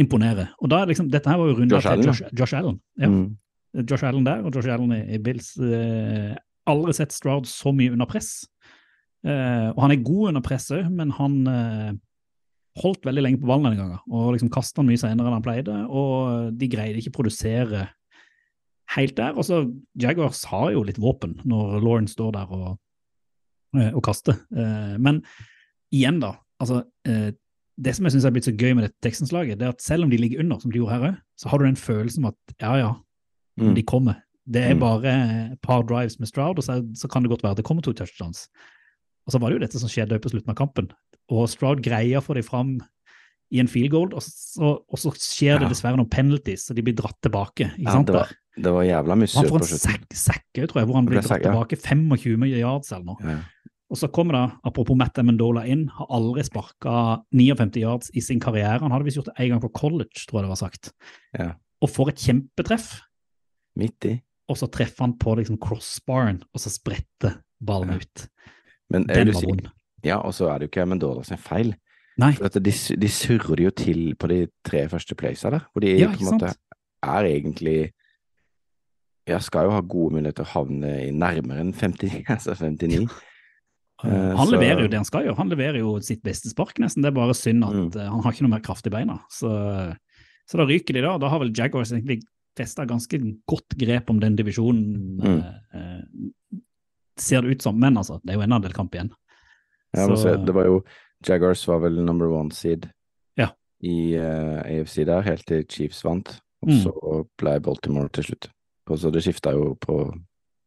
[0.00, 0.52] imponerer.
[0.62, 2.80] Og da er liksom, Dette her var jo runda Josh til Josh, Josh Allen.
[3.00, 3.10] Ja.
[3.10, 3.36] Mm.
[3.90, 5.54] Josh Allen der og Josh Allen i, i Bills.
[5.58, 6.34] Eh,
[6.70, 8.44] aldri sett Stroud så mye under press.
[9.26, 11.90] Eh, og han er god under press òg, men han eh,
[12.82, 14.02] holdt veldig lenge på ballen denne gangen.
[14.10, 17.88] Og liksom kasta han mye senere enn han pleide, og de greide ikke å produsere
[18.94, 19.36] helt der.
[19.38, 19.64] Og så
[20.00, 22.74] Jaguars har jo litt våpen når Lawrence står der og,
[23.80, 24.36] eh, kaste.
[24.56, 25.22] Eh, men
[25.94, 26.34] igjen, da.
[26.60, 27.32] altså eh,
[27.76, 30.04] det som jeg syns er blitt så gøy med dette Texans-laget, det er at selv
[30.06, 32.34] om de ligger under, som de gjorde her òg, så har du den følelsen av
[32.36, 32.92] at ja, ja,
[33.54, 33.74] Mm.
[33.76, 34.16] de kommer.
[34.50, 34.80] Det er Mm.
[34.80, 35.10] bare
[35.52, 37.82] et par drives med Stroud, og så, så kan det godt være at det kommer
[37.82, 38.48] to touchdowns.
[39.26, 40.88] Og så var det jo dette som skjedde på slutten av kampen.
[41.30, 42.72] Og Stroud greier å få dem fram
[43.54, 46.82] i en field goal, og så, og så skjer det dessverre noen penalties, så de
[46.82, 47.70] blir dratt tilbake.
[47.78, 50.86] Ja, det var, det var jævla mye Og han får en sekk, sack tror jeg,
[50.90, 53.22] hvor han blir dratt tilbake 25 yards eller noe.
[53.22, 53.38] Ja.
[53.94, 58.40] Og så kommer da, apropos Matt Amandola inn, har aldri sparka 59 yards i sin
[58.42, 58.80] karriere.
[58.82, 60.90] Han hadde visst gjort det en gang på college, tror jeg det var sagt.
[61.38, 61.46] Ja.
[61.84, 62.88] Og får et kjempetreff,
[63.78, 64.14] Midt i.
[64.50, 68.02] og så treffer han på liksom crossbaren, og så spretter ballen Ja.
[68.02, 68.26] ut.
[68.90, 69.68] Men Den var vond.
[70.04, 71.74] ja, og så er det jo ikke Amandola sin feil.
[72.18, 75.94] Nei, For de, de surrer jo til på de tre første playsa der, hvor de
[75.98, 76.52] ja, på en måte
[77.02, 77.92] er egentlig
[79.26, 83.08] Ja, skal jo ha gode muligheter til å havne i nærmere enn 50, altså 59.
[84.02, 85.36] Eh, han leverer jo det han skal gjøre.
[85.38, 87.02] Han leverer jo sitt beste spark, nesten.
[87.02, 88.00] Det er bare synd at Mm.
[88.00, 89.20] eh, han har ikke noe mer kraft i beina.
[89.30, 89.48] Så,
[90.50, 91.16] så da ryker de, da.
[91.18, 92.22] Da har vel Jaguars egentlig
[92.56, 95.38] festa ganske godt grep om den divisjonen, Mm.
[95.38, 96.58] eh, eh,
[97.16, 97.78] ser det ut som.
[97.78, 99.10] Men altså, det er jo en del kamp igjen.
[99.94, 100.82] Ja, Så- se, det var jo
[101.26, 102.90] Jaguars var vel number one seed
[103.38, 103.50] Ja.
[103.82, 106.40] i uh, AFC der, helt til Chiefs vant.
[106.62, 106.82] Og Mm.
[106.82, 108.48] så ble Baltimore til slutt.
[108.88, 110.12] Og så det skifta jo på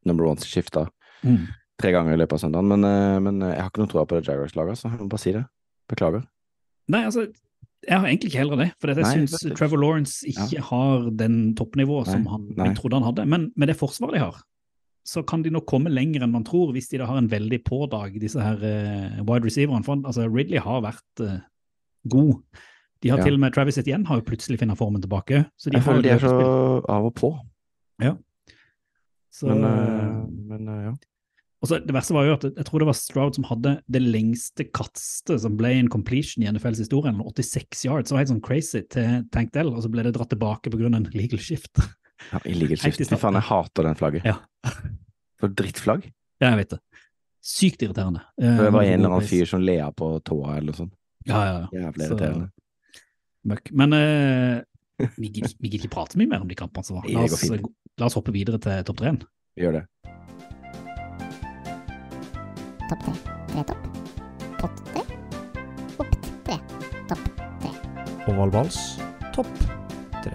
[0.06, 0.88] number one skifta
[1.24, 1.48] Mm.
[1.82, 2.72] Tre ganger i løpet av søndagen.
[2.74, 5.24] Men, eh, men jeg har ikke noe tro på det Jaguars-laget, så jeg må bare
[5.24, 5.46] si det.
[5.88, 6.26] Beklager.
[6.92, 7.28] Nei, altså,
[7.88, 8.70] jeg har egentlig ikke heller det.
[8.82, 13.28] For jeg syns Trevor Lawrence ikke har den toppnivået som han jeg trodde han hadde.
[13.30, 14.42] Men med det forsvaret de har,
[15.08, 17.62] så kan de nok komme lenger enn man tror, hvis de da har en veldig
[17.64, 19.86] pådag, disse her uh, wide receiverne.
[19.88, 21.38] For altså, Ridley har vært uh,
[22.12, 22.42] god.
[23.06, 23.24] De har Ja.
[23.24, 25.46] til og med Travis Etienne har jo plutselig funnet formen tilbake.
[25.56, 27.38] Så de Jeg føler de er så av og på.
[29.38, 30.94] Så, Men, eh, eh, men eh, ja.
[31.62, 34.02] Og så Det verste var jo at jeg tror det var Stroud som hadde det
[34.04, 38.10] lengste kastet som ble en completion i NFLs historie, eller 86 yards.
[38.10, 40.92] Det var helt sånn crazy til Tank Dell, og så ble det dratt tilbake pga.
[40.92, 41.82] en legal shift.
[42.34, 43.02] ja Illegal shift.
[43.02, 44.28] Fy faen, jeg hater den flagget.
[44.28, 44.38] Ja.
[45.42, 46.06] For drittflagg.
[46.42, 46.82] Ja, jeg vet det.
[47.48, 48.22] Sykt irriterende.
[48.42, 50.94] Eh, Det var en eller annen fyr som lea på tåa eller noe sånt.
[51.28, 51.86] Ja, ja, ja.
[51.88, 52.50] Jævlig irriterende.
[53.48, 53.72] Møkk.
[53.78, 57.10] Men uh, vi gidder ikke prate mye mer om de kampene som var.
[57.14, 59.18] La oss, la oss hoppe videre til topp tre.
[59.58, 59.86] Vi gjør det.
[62.88, 63.14] Topp tre.
[63.52, 63.88] Tre topp.
[64.62, 65.02] Pott tre.
[66.00, 66.14] Opp
[66.46, 66.56] tre.
[67.10, 67.26] Topp
[67.60, 67.72] tre.
[68.32, 68.78] Ovalvals
[69.36, 69.50] topp
[70.24, 70.32] tre.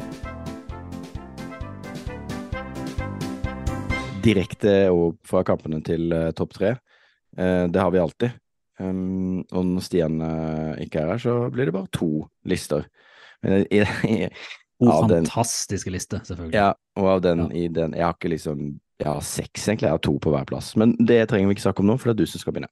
[4.22, 6.74] Direkte og fra kampene til eh, topp tre.
[7.38, 8.36] Eh, det har vi alltid.
[8.82, 12.84] Um, og når Stian eh, ikke er her, så blir det bare to lister.
[13.40, 13.80] Men i,
[14.12, 14.28] i,
[14.82, 16.54] Den, fantastiske liste, selvfølgelig.
[16.56, 17.48] ja, og av den, Ja.
[17.54, 19.86] i den Jeg har ikke liksom Jeg har seks, egentlig.
[19.88, 20.76] Jeg har to på hver plass.
[20.76, 22.68] Men det trenger vi ikke snakke om nå, for det er du som skal begynne.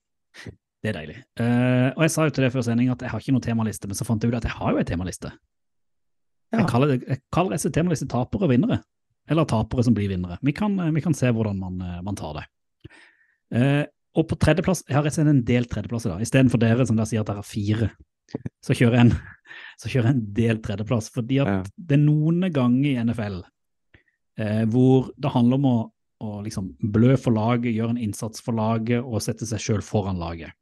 [0.83, 1.17] Det er deilig.
[1.41, 3.89] Uh, og jeg sa jo til det før sending at jeg har ikke noen temaliste,
[3.91, 5.33] men så fant jeg ut at jeg har jo en temaliste.
[6.53, 6.61] Ja.
[6.61, 8.81] Jeg kaller, det, jeg kaller disse temaliste tapere og vinnere.
[9.29, 10.39] Eller tapere som blir vinnere.
[10.43, 12.47] Vi kan, eh, vi kan se hvordan man, eh, man tar det.
[13.55, 13.85] Uh,
[14.19, 16.23] Og på tredjeplass, jeg har rett og slett en del i dag.
[16.25, 17.91] Istedenfor dere som der sier at dere har fire,
[18.65, 19.15] så kjører en,
[19.81, 21.11] så kjører en del tredjeplass.
[21.15, 21.63] Fordi at Ja.
[21.77, 23.43] det er noen ganger i NFL
[24.41, 25.77] eh, hvor det handler om å,
[26.21, 30.21] å liksom blø for laget, gjøre en innsats for laget og sette seg sjøl foran
[30.21, 30.53] laget.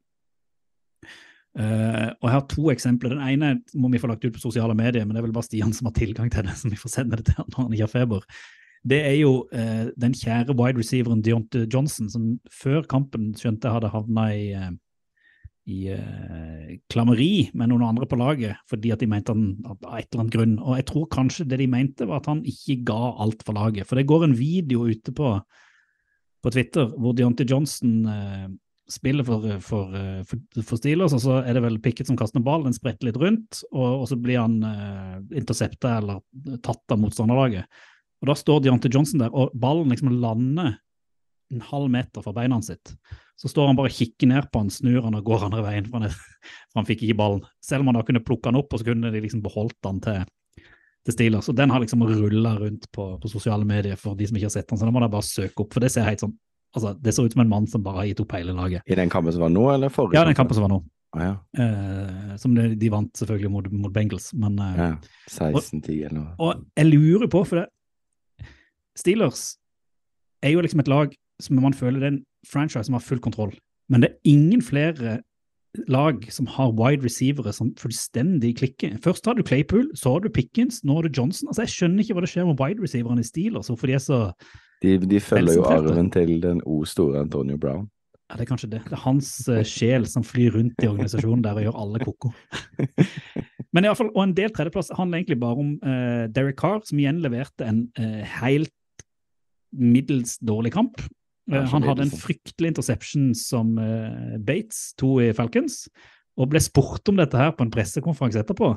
[1.59, 3.15] Uh, og Jeg har to eksempler.
[3.15, 5.47] Den ene må vi få lagt ut på sosiale medier, men det er vel bare
[5.47, 7.87] Stian som har tilgang til det, som vi får sende det til når han ikke
[7.87, 8.27] har feber.
[8.87, 13.75] Det er jo uh, den kjære wide receiveren Deonte Johnson, som før kampen skjønte jeg
[13.75, 14.69] hadde havna i, eh,
[15.69, 20.07] i eh, klammeri med noen andre på laget, fordi at de mente han av et
[20.09, 20.55] eller annet grunn.
[20.63, 23.89] Og jeg tror kanskje det de mente, var at han ikke ga alt for laget.
[23.89, 25.35] For det går en video ute på,
[26.43, 28.49] på Twitter hvor Deontay Johnson eh,
[28.89, 32.43] spiller for, for, eh, for, for Steelers, og så er det vel Pickett som kaster
[32.43, 36.23] ball, den spretter litt rundt, og, og så blir han eh, intercepta eller
[36.65, 37.69] tatt av motstanderlaget.
[38.19, 40.77] Og Da står Deontay Johnson der, og ballen liksom lander
[41.53, 42.93] en halv meter fra beina sitt.
[43.39, 45.87] Så står han bare og kikker ned på han, snur han og går andre veien,
[45.87, 46.11] for han,
[46.71, 47.45] for han fikk ikke ballen.
[47.63, 50.01] Selv om han da kunne plukke han opp, og så kunne de liksom beholdt han
[50.03, 50.27] til,
[51.07, 51.49] til Steelers.
[51.51, 54.57] Og den har liksom rulla rundt på, på sosiale medier for de som ikke har
[54.57, 55.73] sett han, så da må de bare søke opp.
[55.75, 56.37] For det ser helt sånn
[56.77, 58.83] Altså, det ser ut som en mann som bare har gitt opp hele laget.
[58.85, 60.19] I den kampen som var nå, eller forrige?
[60.19, 60.83] Ja, den kampen som var nå.
[61.17, 61.63] Ah, ja.
[61.63, 64.89] Eh, som de, de vant selvfølgelig mot, mot Bengals, men eh, ja.
[65.33, 66.35] 16-10 eller noe.
[66.37, 67.65] Og jeg lurer på, for det
[68.99, 69.55] Steelers
[70.45, 73.21] er jo liksom et lag som man føler det er en franchise som har full
[73.23, 73.53] kontroll.
[73.89, 75.19] Men det er ingen flere
[75.87, 78.97] lag som har wide receivere som fullstendig klikker.
[79.03, 81.49] Først har du Claypool, så har du Pickens, nå har du Johnson.
[81.49, 84.03] Altså Jeg skjønner ikke hva det skjer med wide receiverne i Steelers, hvorfor de er
[84.03, 84.19] så
[84.81, 87.89] De, de følger jo arven til den o store Antonio Brown.
[88.29, 88.81] Ja, det er kanskje det.
[88.85, 92.31] Det er hans uh, sjel som flyr rundt i organisasjonen der og gjør alle koko.
[93.73, 96.83] Men i alle fall, og en del tredjeplass handler egentlig bare om uh, Derek Carr,
[96.85, 98.73] som igjen leverte en uh, helt
[99.73, 101.01] middels dårlig kamp.
[101.49, 105.87] Han hadde en fryktelig interception som eh, Bates, to i Falcons,
[106.39, 108.73] og ble spurt om dette her på en pressekonferanse etterpå.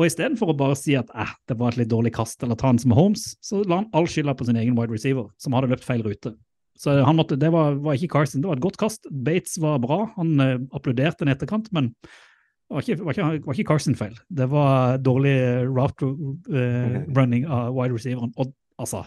[0.00, 2.70] Og istedenfor å bare si at eh, det var et litt dårlig kast, eller ta
[2.70, 5.70] han som Holmes, så la han all skylda på sin egen wide receiver, som hadde
[5.72, 6.34] løpt feil rute.
[6.82, 9.06] Så han måtte, det var, var ikke Carson, det var et godt kast.
[9.12, 13.58] Bates var bra, han uh, applauderte en etterkant, men det var ikke, var ikke, var
[13.58, 14.16] ikke Carson feil.
[14.32, 15.36] Det var dårlig
[15.68, 18.32] route uh, running av wide receiveren.
[18.40, 19.04] Og altså,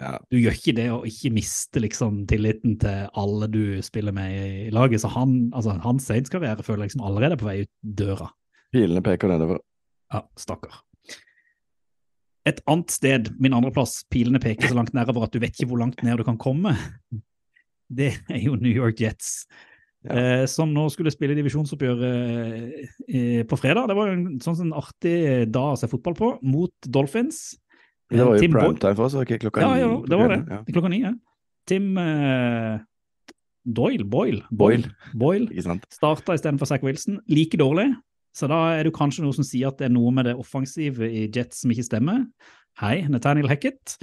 [0.00, 0.12] Ja.
[0.30, 4.70] du gjør ikke det å ikke miste liksom tilliten til alle du spiller med i
[4.70, 5.00] laget.
[5.02, 8.28] Så han, altså, hans Saints-karriere føler jeg liksom allerede er på vei ut døra.
[8.74, 9.58] Pilene peker nedover.
[10.14, 10.84] Ja, stakkar.
[12.48, 15.82] Et annet sted, min andreplass, pilene peker så langt nedover at du vet ikke hvor
[15.82, 16.72] langt ned du kan komme.
[17.90, 19.46] Det er jo New York Jets,
[20.06, 20.14] Ja.
[20.14, 23.88] eh, som nå skulle spille divisjonsoppgjøret eh, på fredag.
[23.90, 27.56] Det var jo en sånn, sånn artig dag å se fotball på, mot Dolphins.
[28.08, 30.38] Det var jo Tim primetime for oss, var ikke klokka Ja, ja, det var det.
[30.48, 30.60] Ja.
[30.72, 31.12] Klokka ni, ja.
[31.68, 32.78] Tim uh,
[33.68, 34.92] Doyle, Boyle, Boyle.
[35.12, 37.20] Boyle Boyle starta istedenfor Zack Wilson.
[37.28, 37.90] Like dårlig.
[38.36, 41.04] Så da er det kanskje noe som sier at det er noe med det offensive
[41.04, 42.24] i Jets som ikke stemmer.
[42.80, 43.98] Hei, Nathaniel Hackett.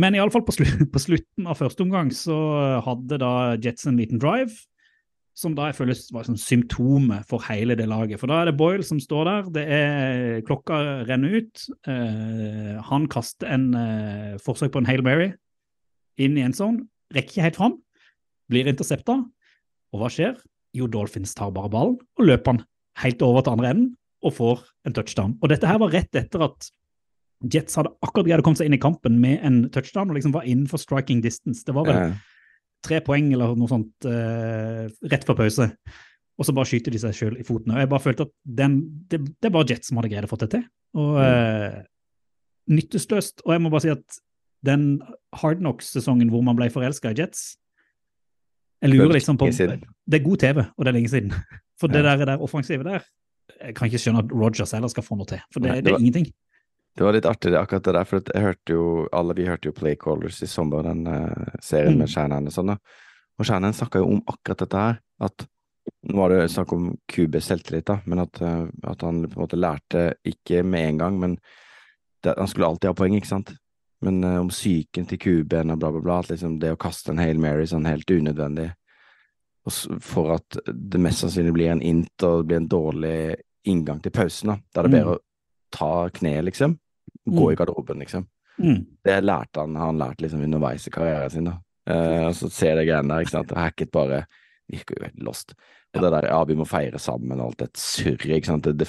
[0.00, 2.36] Men iallfall på, slu på slutten av første omgang så
[2.84, 4.52] hadde da Jets en liten drive,
[5.36, 8.16] som da jeg føler var sånn symptomet for hele det laget.
[8.22, 11.64] For da er det Boyle som står der, det er klokka renner ut.
[11.84, 15.34] Eh, han kaster en eh, forsøk på en Hail Mary
[16.24, 16.80] inn i en sånn,
[17.12, 17.76] rekker helt fram,
[18.48, 19.18] blir intercepta.
[19.92, 20.38] Og hva skjer?
[20.76, 22.64] Jo, Dolphins tar bare ballen og løper han
[23.02, 23.92] helt over til andre enden
[24.24, 25.36] og får en touchdown.
[25.44, 26.70] Og dette her var rett etter at
[27.52, 30.32] Jets hadde akkurat greid å komme seg inn i kampen med en touchdown og liksom
[30.32, 31.60] var innenfor striking distance.
[31.66, 32.08] Det var vel Ja.
[32.84, 35.68] Tre poeng eller noe sånt eh, rett før pause.
[36.36, 37.72] Og så bare skyter de seg sjøl i foten.
[37.72, 40.30] Og jeg bare følte at den, det, det er bare Jets som hadde greid å
[40.30, 40.64] få det til.
[41.00, 41.78] Og eh,
[42.72, 43.44] nytteløst.
[43.46, 44.18] Og jeg må bare si at
[44.66, 44.88] den
[45.36, 47.54] Hardknocks-sesongen hvor man ble forelska i Jets
[48.82, 51.32] Jeg lurer liksom på Det er god TV, og det er lenge siden.
[51.80, 53.04] For det der, der offensivet der
[53.60, 55.40] Jeg kan ikke skjønne at Rogers heller skal få noe til.
[55.54, 56.26] For det, det det er ingenting.
[56.96, 59.68] Det var litt artig det, akkurat det der, for jeg hørte jo, alle vi hørte
[59.68, 61.98] jo Playcallers i sommer, den uh, serien Mm.
[61.98, 62.72] med Shannon og sånn.
[63.38, 65.46] Og Shannon snakka jo om akkurat dette her, at
[66.08, 69.44] nå var det snakk om QB selvtillit, da, men at, uh, at han på en
[69.44, 71.36] måte lærte, ikke med en gang, men
[72.24, 73.52] det, han skulle alltid ha poeng, ikke sant?
[74.02, 77.12] Men uh, om psyken til QB-en og bla, bla, bla, at liksom det å kaste
[77.12, 78.70] en Hail Mary sånn helt unødvendig,
[80.00, 83.16] for at det mest sannsynlig blir en int og det blir en dårlig
[83.66, 84.58] inngang til pausen, da.
[84.72, 85.08] Da er det Mm.
[85.12, 85.18] å
[85.72, 86.78] ta kne, liksom.
[87.26, 87.52] Gå Mm.
[87.52, 88.26] i garderoben, liksom.
[88.58, 88.86] Mm.
[89.04, 91.58] Det lærte han, han lært liksom underveis i karrieren sin, da.
[91.90, 93.50] Eh, og så ser jeg greiene der, ikke sant.
[93.56, 94.24] Hackett bare
[94.70, 95.52] virker jo helt lost.
[95.96, 98.66] Og det der ja, vi må feire sammen og alt det surret, ikke sant.
[98.66, 98.88] Det, det,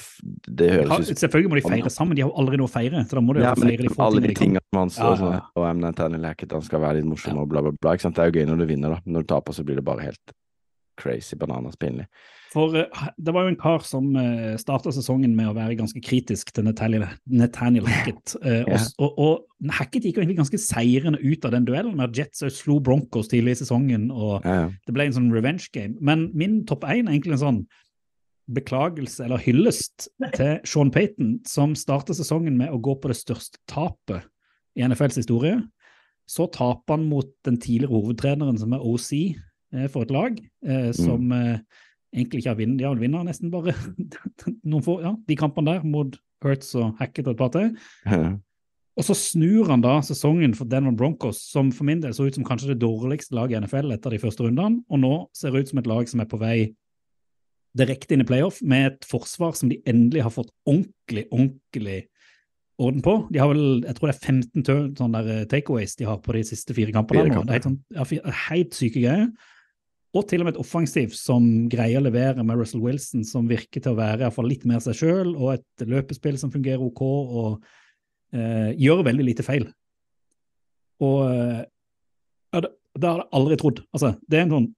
[0.60, 3.04] det høres ut selvfølgelig må de feire sammen, de har jo aldri noe å feire.
[3.08, 5.38] Så da må de ja, feire de få alle de tingene man står sånn.
[5.56, 5.80] Og M.
[5.86, 7.94] Nathaniel Hackett, han skal være litt morsom og bla, bla, bla.
[7.96, 8.18] Ikke sant?
[8.18, 9.00] Det er jo gøy når du vinner, da.
[9.06, 10.36] Når du taper, så blir det bare helt
[11.00, 12.08] crazy bananas pinlig.
[12.54, 16.02] For eh, det var jo en kar som uh, starta sesongen med å være ganske
[16.04, 18.38] kritisk til Nathaniel, Nathaniel Hackett.
[18.42, 22.10] eh, og, og, og Hackett gikk jo egentlig ganske seirende ut av den duellen, med
[22.10, 24.70] at Jets slo Broncos tidlig i sesongen, og Ja, ja.
[24.88, 25.98] det ble en sånn revenge game.
[26.00, 27.62] Men min topp én er egentlig en sånn
[28.48, 30.08] beklagelse eller hyllest
[30.38, 34.24] til Sean Payton, som starta sesongen med å gå på det største tapet
[34.78, 35.60] i NFLs historie.
[36.28, 40.90] Så taper han mot den tidligere hovedtreneren, som er OC eh, for et lag, eh,
[40.96, 41.60] som eh,
[42.16, 42.80] egentlig ikke har vunnet.
[42.80, 43.76] De har vel vunnet nesten bare
[44.72, 47.72] noen få, ja, de kampene der mot Hurts og Hackett og et par til.
[48.98, 52.34] Og så snur han da sesongen for Denver Broncos, som for min del så ut
[52.34, 55.62] som kanskje det dårligste laget i NFL etter de første rundene, og nå ser det
[55.62, 56.56] ut som et lag som er på vei
[57.78, 62.00] direkte inn i playoff, med et forsvar som de endelig har fått ordentlig, ordentlig
[62.82, 63.16] orden på.
[63.34, 66.44] De har vel, jeg tror det er 15 sånne eh, takeaways de har på de
[66.50, 67.28] siste fire kampene.
[67.28, 67.52] Fire kamper.
[67.52, 69.30] Det er helt, sånn, helt syke greier.
[70.16, 73.84] Og til og med et offensiv som greier å levere med Russell Wilson, som virker
[73.84, 77.58] til å være iallfall litt mer seg sjøl, og et løpespill som fungerer OK, og
[78.34, 79.68] eh, gjør veldig lite feil.
[81.04, 81.62] Og eh,
[82.56, 83.84] ja, det, det har jeg aldri trodd.
[83.92, 84.72] Altså, det er sånn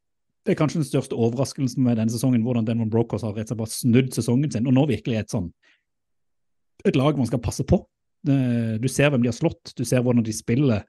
[0.47, 3.51] det er kanskje den største overraskelsen med denne sesongen, hvordan Denver Brokers har rett og
[3.51, 5.51] slett bare snudd sesongen sin, og nå virkelig et sånn
[6.87, 7.81] et lag man skal passe på.
[8.25, 10.85] Det- Du ser hvem de har slått, du ser hvordan de spiller.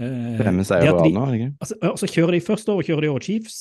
[0.00, 1.48] Fem seier på rad nå, ikke?
[1.60, 3.58] Altså, ja, og så kjører de først over, kjører de over Chiefs.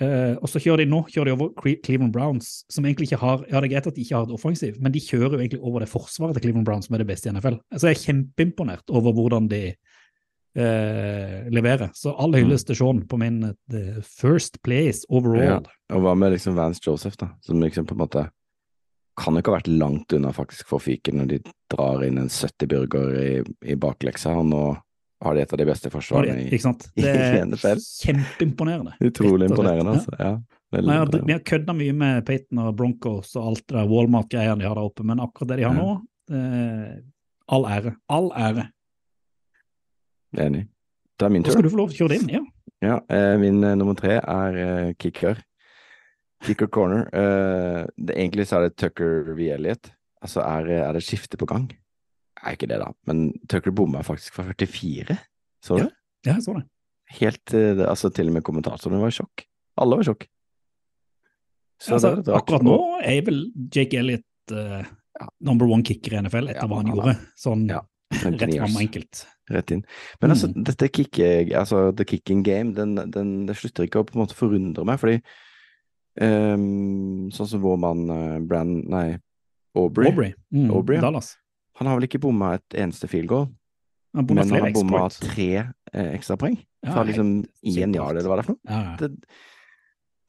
[0.00, 1.50] Uh, og så kjører de nå kjører de over
[1.84, 4.32] Cleveland Browns, som egentlig ikke har Ja, det er greit at de ikke har et
[4.32, 7.10] offensiv, men de kjører jo egentlig over det forsvaret til Cleveland Browns, som er det
[7.10, 7.58] beste i NFL.
[7.68, 9.60] Altså, jeg er kjempeimponert over hvordan de
[10.56, 11.92] uh, leverer.
[11.92, 15.68] Så all hyllest til Sean på min uh, first place overall.
[15.92, 18.28] Og hva med liksom Vance Joseph, da, som liksom på en måte
[19.20, 22.32] kan jo ikke ha vært langt unna faktisk for fyken når de drar inn en
[22.32, 23.32] 70 burger i,
[23.68, 24.64] i bakleksa, og nå
[25.20, 26.60] har de et av de beste forsvarene i?
[26.96, 27.82] Det er NFL.
[28.06, 28.96] kjempeimponerende.
[29.04, 30.16] Utrolig imponerende, altså.
[30.18, 30.32] Ja,
[30.72, 31.26] veldig Nei, imponerende.
[31.28, 34.78] Vi har kødda mye med Peyton og Broncos og alt det der Walmart-greiene de har
[34.78, 35.90] der oppe, men akkurat det de har nå,
[36.32, 36.94] eh,
[37.50, 37.94] all ære.
[38.08, 38.68] All ære.
[40.38, 40.66] Enig.
[41.18, 41.52] Det er min tur.
[41.52, 42.34] skal du få lov til å kjøre det inn.
[42.38, 42.42] Ja.
[42.80, 45.42] Ja, eh, min eh, nummer tre er eh, kicker.
[46.46, 47.08] Kicker corner.
[47.12, 49.50] Eh, det, egentlig så er det Tucker V.
[49.52, 49.90] Elliot.
[50.24, 51.66] Altså, er, er det skifte på gang?
[52.44, 52.90] Er ikke det, da.
[53.08, 55.16] Men Tucker bomma faktisk fra 44.
[55.64, 55.84] Så du?
[55.84, 55.90] Ja.
[56.26, 56.66] ja, jeg så det.
[57.20, 59.44] Helt eh, Altså, til og med kommentatorene var i sjokk.
[59.80, 60.26] Alle var i sjokk.
[61.80, 63.38] Så Altså, akkurat nå er vel
[63.72, 64.82] Jake Elliot uh,
[65.40, 67.14] number one kicker i NFL etter Ja, hva han gjorde.
[67.40, 67.80] Sånn Ja,
[68.20, 69.22] rett 29 fram enkelt.
[69.50, 69.84] Rett inn.
[70.20, 70.64] Men altså, Mm.
[70.68, 71.18] dette kick,
[71.56, 75.00] altså, the kicking game, den, den, det slutter ikke å på en måte forundre meg,
[75.00, 75.16] fordi
[76.20, 79.18] um, sånn som vår mann uh, Brann, nei,
[79.78, 81.02] Aubrey, Aubrey, mm, Aubrey, ja.
[81.08, 81.32] Dallas.
[81.80, 83.48] Han har vel ikke bomma et eneste field goal,
[84.16, 88.36] Han men han har bomma tre eh, ekstrapoeng Ja, fra liksom én yard, eller hva
[88.40, 88.68] det er for noe.
[88.68, 88.94] Ja, ja.
[89.00, 89.08] Det,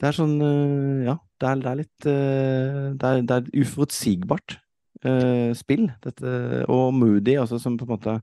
[0.02, 3.64] det er sånn eh, Ja, det er, det er litt eh, det, er, det er
[3.66, 4.58] uforutsigbart
[5.04, 6.36] eh, spill, dette.
[6.72, 8.16] Og Moody også, som på en måte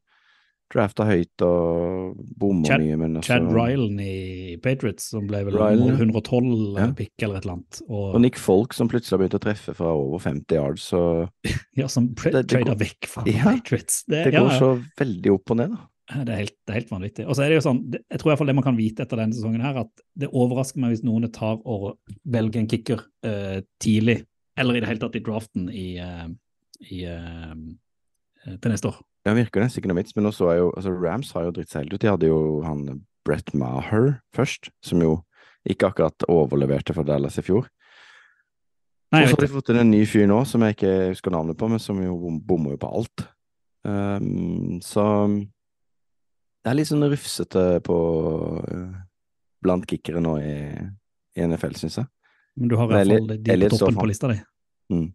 [0.72, 5.94] drafta høyt og bomma mye, men også Chad Rylan i Patriots, som ble vel Rylan,
[5.96, 6.88] 112 Ja.
[6.96, 7.80] pick eller et eller annet.
[7.88, 11.02] Og, Og Nick Folk som plutselig har begynt å treffe fra over 50 yards, så
[11.80, 14.02] ja, som trader vekk fra Ja, Patriots.
[14.08, 14.58] Det, det går ja.
[14.60, 15.88] så veldig opp og ned, da.
[16.08, 17.24] Det er helt, det er helt vanvittig.
[17.28, 19.04] Og så er det jo sånn, jeg tror i hvert fall det man kan vite
[19.04, 23.02] etter denne sesongen her, at det overrasker meg hvis noen tar og velger en kicker
[23.28, 24.22] uh, tidlig,
[24.56, 26.24] eller i det hele tatt i draften i, uh,
[26.88, 29.02] i, uh, til neste år.
[29.26, 30.14] Ja, virker nesten ikke noe vits.
[30.16, 32.02] Men nå så jeg jo altså Rams har jo dritt seg helt ut.
[32.04, 32.84] De hadde jo han
[33.26, 35.18] Brett Maher først, som jo
[35.68, 37.66] ikke akkurat overleverte for Dallas i fjor.
[39.12, 41.32] Nei, og så har de fått inn en ny fyr nå, som jeg ikke husker
[41.32, 43.24] navnet på, men som jo bom- bommer jo på alt.
[43.88, 47.96] Um, så det er litt sånn rufsete på
[48.68, 48.98] uh,
[49.64, 50.54] blant kickere nå i,
[51.38, 52.08] i NFL, syns jeg.
[52.58, 54.36] men du har i hvert fall de på toppen på lista di.
[54.92, 55.06] Mm.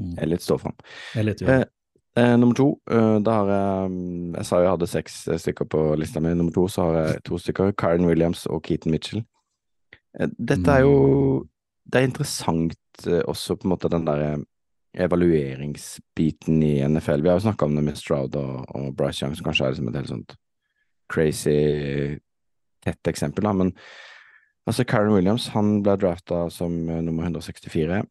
[0.00, 0.14] Mm.
[0.26, 0.76] Elliot står fram.
[1.18, 1.58] Elliot, ja.
[1.60, 1.64] Eh,
[2.18, 5.68] eh, nummer to, uh, da har jeg mm, Jeg sa jeg hadde seks eh, stykker
[5.70, 6.34] på lista mi.
[6.34, 7.74] Nummer to så har jeg to stykker.
[7.78, 9.24] Karen Williams og Keaton Mitchell.
[10.18, 11.46] Eh, dette er jo
[11.84, 14.38] Det er interessant eh, også på en måte den der eh,
[15.04, 17.22] evalueringsbiten i NFL.
[17.22, 19.74] Vi har jo snakka om det med Stroud og, og Bryce Young, som kanskje er
[19.74, 20.34] liksom et helt sånt
[21.10, 22.18] crazy
[22.82, 23.52] tett eksempel, da.
[23.54, 23.72] Men
[24.66, 28.02] altså, Karen Williams han ble drafta som nummer 164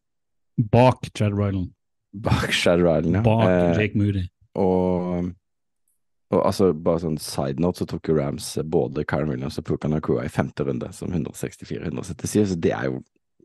[0.72, 1.70] Bak Chad Rylan.
[2.12, 3.22] Bak Shad Island, ja.
[3.22, 4.24] Bak Eh, Jake Moody.
[4.58, 5.30] og,
[6.30, 9.88] og altså, bare sånn side note, så tok jo Rams både Karen Williams og Puka
[9.88, 13.00] Nakua i femte runde som 164-177, så det er jo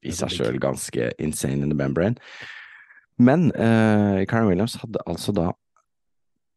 [0.05, 2.19] i seg sjøl ganske insane in the membrane.
[3.17, 5.51] Men eh, Karen Williams hadde altså da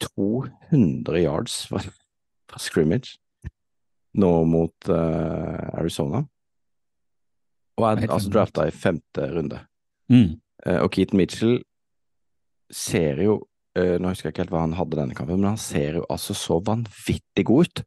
[0.04, 1.80] 200 yards fra,
[2.50, 3.16] fra scrimmage
[4.18, 6.24] nå mot eh, Arizona.
[7.78, 9.60] Og er altså drafta i femte runde.
[10.10, 10.40] Mm.
[10.66, 11.60] Eh, og Keaton Mitchell
[12.74, 13.38] ser jo
[13.78, 16.06] eh, Nå husker jeg ikke helt hva han hadde denne kampen, men han ser jo
[16.10, 17.82] altså så vanvittig god ut.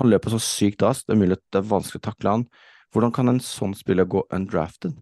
[0.00, 2.44] Han løper så sykt raskt, det er mulig at det er vanskelig å takle han.
[2.92, 4.94] Hvordan kan en sånn spiller gå undrafted?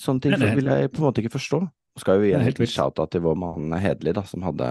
[0.00, 1.60] Sånne ting vil jeg på en måte ikke forstå.
[2.02, 4.68] Skal jo gi en liten shout-out til vår mann Hedli, da, som hadde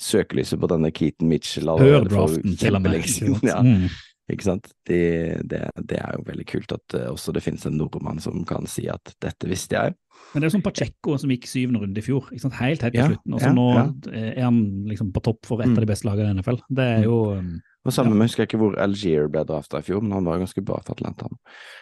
[0.00, 3.38] søkelyset på denne Keaton Mitchell allerede for kjempelenge siden.
[3.48, 3.88] Ja, Mm.
[4.32, 4.70] Ikke sant?
[4.88, 5.00] Det,
[5.44, 8.64] det, det er jo veldig kult at eh, også det finnes en nordmann som kan
[8.70, 9.94] si at dette visste jeg.
[10.32, 12.56] Men det er jo som Pacheco som gikk syvende runde i fjor, ikke sant?
[12.62, 13.34] helt helt på Ja, slutten.
[13.36, 13.84] Og så ja, nå ja.
[14.32, 14.58] er han
[14.88, 15.76] liksom på topp for et Mm.
[15.76, 16.60] av de beste lagene i NFL.
[16.70, 17.50] Det er jo um,
[17.84, 18.14] Og samme Ja.
[18.16, 20.80] med, husker jeg ikke hvor Algier ble drafta i fjor, men han var ganske bra
[20.86, 21.28] for Atlanta.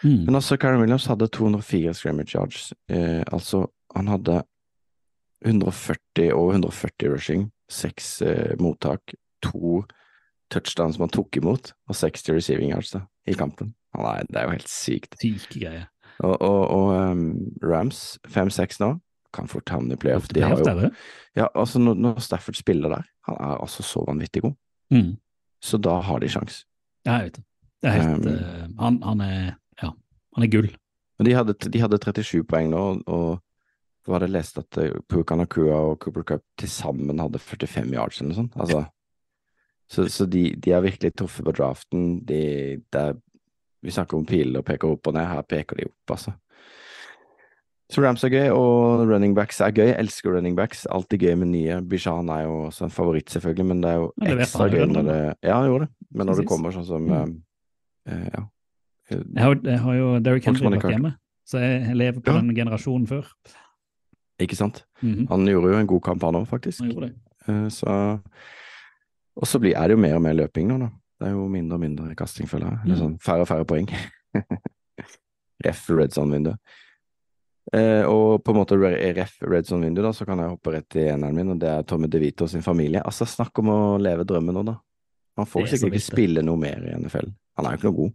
[0.03, 0.25] mm.
[0.25, 2.73] Men altså, Karen Williams hadde 204 scrimmage yards.
[2.89, 4.41] Eh, altså, han hadde
[5.45, 9.13] 140 og 140 rushing, seks eh, mottak,
[9.43, 9.83] to
[10.53, 13.73] touchdowns man tok imot, og 60 receiving yards da, i kampen.
[13.97, 15.17] Er, det er jo helt sykt.
[15.21, 15.89] syke greier.
[16.23, 17.25] Og, og, og um,
[17.65, 18.91] Rams 5-6 nå,
[19.33, 20.27] kan fort havne i playoff.
[20.29, 20.89] De har jo,
[21.35, 21.47] ja.
[21.57, 24.59] altså når, når Stafford spiller der, han er altså så vanvittig god,
[24.93, 25.15] Mm.
[25.63, 26.65] så da har de sjans.
[27.07, 27.43] Ja, jeg vet det.
[27.81, 29.39] Det er helt, Um, uh, han, han er
[29.81, 29.89] ja,
[30.35, 30.67] han er gull.
[31.17, 33.41] Men de hadde, de hadde 37 poeng nå, og
[34.11, 34.77] hadde jeg lest at
[35.09, 38.57] Pukanakua og Cooper Cup til sammen hadde 45 yards eller noe sånt.
[38.59, 38.83] Altså,
[39.89, 42.25] så så de, de er virkelig tøffe på draften.
[42.25, 43.13] De, det er,
[43.83, 46.33] vi snakker om piler og peker opp og ned, her peker de opp, altså.
[47.91, 49.89] Så Rams er gøy, og running backs er gøy.
[49.91, 50.85] Jeg elsker running backs.
[50.89, 51.75] Alltid gøy med nye.
[51.85, 54.07] Bishan er jo også en favoritt, selvfølgelig, men det er jo
[54.39, 55.93] ekstra gøy når det Ja, han gjorde det.
[56.15, 57.41] Men når det kommer sånn som Mm.
[58.07, 58.43] eh, eh, Ja.
[59.11, 61.15] Jeg har, jeg har jo Derrick Henry vært hjemme,
[61.45, 62.39] så jeg, lever på Ja.
[62.39, 63.27] den generasjonen før.
[64.39, 64.85] Ikke sant?
[65.03, 65.27] Mhm.
[65.29, 66.79] Han gjorde jo en god kamp, han òg, faktisk.
[66.79, 67.15] Han gjorde det.
[67.47, 68.21] Eh, Så
[69.39, 70.89] Og så blir, er det jo mer og mer løping nå, da.
[71.19, 72.79] Det er jo mindre og mindre kasting, føler jeg.
[72.85, 73.01] Eller Mm.
[73.01, 73.87] sånn færre og færre poeng.
[75.65, 76.53] ref red zone-vindu.
[77.73, 80.97] Eh, og på en måte re- ref red zone-vindu, da, så kan jeg hoppe rett
[80.99, 83.01] i eneren min, og det er Tommy DeVito sin familie.
[83.07, 84.75] Altså, snakk om å leve drømmen nå, da.
[85.39, 87.31] Han får er sikkert ikke spille noe mer i NFL.
[87.57, 88.13] Han er jo ikke noe god.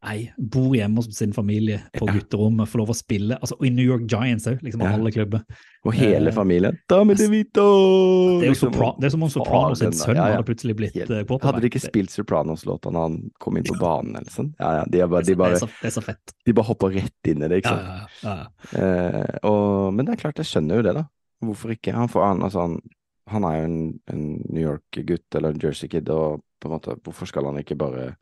[0.00, 2.14] Nei, bor hjemme hos sin familie på Ja.
[2.16, 3.36] gutterommet, får lov å spille.
[3.36, 4.94] Altså, og i New York Giants òg, liksom, av Ja.
[4.96, 5.42] alle klubber.
[5.84, 6.78] Og hele Eh, familien.
[6.88, 7.18] Da med!
[7.18, 10.74] Det er jo Liksom, sopra det er som om Sopranos sin sønn ja, hadde plutselig
[10.76, 11.42] blitt eh, quarterback.
[11.42, 14.54] Hadde de ikke spilt Sopranos-låta når han kom inn på banen, eller sånn?
[14.58, 16.32] Ja, ja, de, bare, det, de, er bare, så, det er så fett.
[16.46, 18.22] de bare hopper rett inn i det, ikke sant?
[18.24, 18.80] ja, ja, ja.
[18.80, 21.04] Eh, og, men det er klart, jeg skjønner jo det, da.
[21.44, 21.92] Hvorfor ikke?
[21.92, 22.80] Han, får, han, altså, han,
[23.28, 27.26] han er jo en, en New York-gutt eller en Jersey-kid, og på en måte, hvorfor
[27.28, 28.16] skal han ikke bare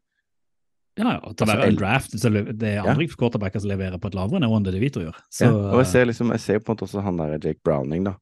[0.98, 2.84] Ja, ja, til å Altså, være en draft, så det er Ja.
[2.92, 5.14] andre quarterbacker som leverer på et lavere enn det DeVito gjør.
[5.30, 7.60] Så, ja, Og jeg ser liksom, jeg ser på en måte også han der Jake
[7.64, 8.14] Browning, da,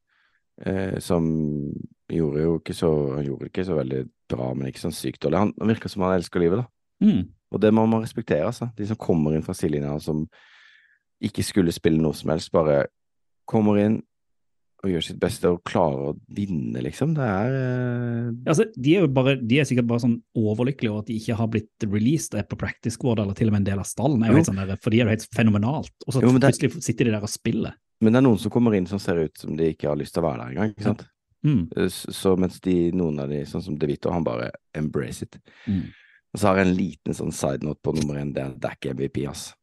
[0.64, 1.24] eh, som
[2.09, 5.20] gjorde jo ikke så Han gjorde det ikke så veldig bra, men ikke sånn sykt
[5.20, 5.39] dårlig.
[5.39, 6.66] Han, han virker som han elsker livet, da.
[7.07, 8.70] mm, Og det må man respektere, altså.
[8.77, 10.29] De som kommer inn fra sidelinja som
[11.22, 12.87] ikke skulle spille noe som helst, bare
[13.49, 14.03] kommer inn
[14.87, 17.14] og gjør sitt beste og klarer å vinne, liksom.
[17.16, 18.28] Det er uh...
[18.47, 21.51] altså, de, er bare, de er sikkert bare sånn overlykkelige over at de ikke har
[21.53, 24.24] blitt released og er på practice squad eller til og med en del av stallen.
[24.47, 25.93] Sånn der, for de er jo helt fenomenalt.
[26.07, 27.76] Og så Jo, det- plutselig sitter de der og spiller.
[28.01, 30.14] Men det er noen som kommer inn som ser ut som de ikke har lyst
[30.14, 31.07] til å være der engang, ikke sant.
[31.47, 35.39] Mm, Så mens de, noen av de, sånn som DeVito, han bare embrace it.
[35.68, 35.87] mm.
[36.34, 38.84] Og så har jeg en liten sånn side note på nummer én, det er Dac
[38.84, 39.55] MVP, ass.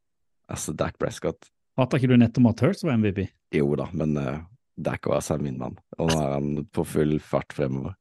[0.50, 1.52] Altså Dac Prescott.
[1.78, 3.28] Hater ikke du nettopp at Hurts var MVP?
[3.54, 4.40] Jo da, men uh,
[4.78, 7.94] Dack er altså min mann, og nå er han på full fart fremover.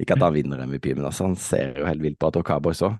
[0.00, 2.44] Ikke at han vinner MVP, men altså, han ser jo helt vilt på at og
[2.44, 2.98] Cowboys òg.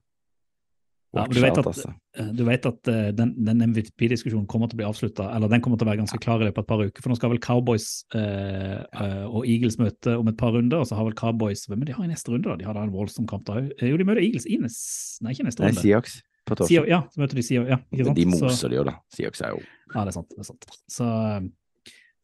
[1.15, 1.93] Ja, du vet at- altså.
[2.19, 5.61] Eh, Du vet at eh, den, den MVP-diskusjonen kommer til å bli avslutta, eller den
[5.63, 7.03] kommer til å være ganske klar i løpet av et par uker.
[7.03, 10.87] For nå skal vel Cowboys eh, eh, og Eagles møte om et par runder, og
[10.91, 12.57] så har vel Cowboys Hvem er de har i neste runde, da?
[12.57, 13.71] De har da en voldsom kamp da òg.
[13.79, 15.83] Jo, de møter Eagles i neste Nei, ikke neste Nei, runde.
[15.85, 16.17] Seahawks
[16.51, 16.89] på torsdag.
[16.91, 17.79] ja, så møter de Sea, ja?
[17.95, 18.97] De Så- moser de jo, da.
[19.15, 19.61] Seahawks er jo
[19.95, 20.29] Ja, det er sant.
[20.35, 20.67] Det er sant.
[20.91, 21.41] Så eh,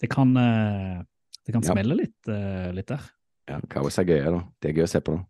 [0.01, 1.03] det kan, eh,
[1.47, 1.73] det kan Ja.
[1.75, 3.01] smelle litt, eh, litt der.
[3.49, 4.45] ja, Cowboys er gøye, da.
[4.61, 5.17] Det er gøy å se på.
[5.17, 5.25] da.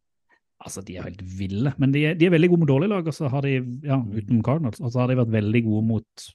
[0.62, 3.06] Altså, De er helt ville, men de er, de er veldig gode mot dårlige lag.
[3.06, 6.34] Og så har de, ja, utenom Cardinals, og så har de vært veldig gode mot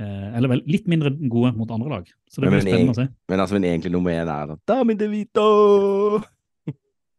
[0.00, 2.06] eh, Eller vel, litt mindre gode mot andre lag.
[2.30, 3.08] Så det Men- blir men spennende å se.
[3.28, 6.22] Men altså, min egentlig nummer én er da De Vito!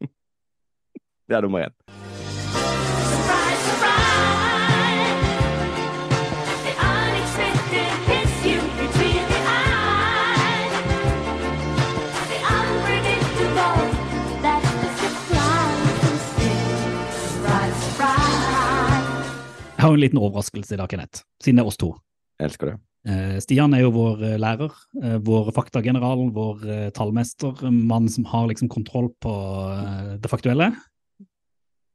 [1.27, 2.38] det er nummer én.
[19.79, 21.93] Jeg har en liten overraskelse i dag, Kenneth, siden det er oss to.
[22.35, 22.79] Jeg elsker det.
[23.07, 26.65] Eh, Stian er jo vår eh, lærer, eh, vår faktageneral, vår
[26.97, 29.35] tallmester, mann som har liksom kontroll på
[30.19, 30.73] det faktuelle.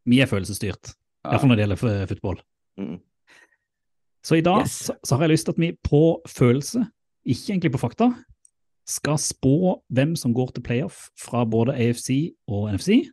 [0.09, 0.95] Vi er følelsesstyrt,
[1.29, 2.41] iallfall når det gjelder fotball.
[2.81, 2.95] Mm.
[4.25, 4.79] Så i dag Yes.
[4.87, 6.87] så, så har jeg lyst til at vi på følelse,
[7.21, 8.09] ikke egentlig på fakta,
[8.89, 13.11] skal spå hvem som går til playoff fra både AFC og NFC.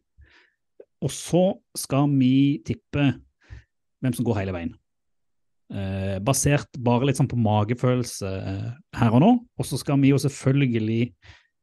[1.04, 1.44] Og så
[1.76, 3.10] skal vi tippe
[4.02, 4.74] hvem som går hele veien.
[5.72, 9.32] Eh, basert bare litt sånn på magefølelse eh, her og nå.
[9.58, 11.14] Og så skal vi jo selvfølgelig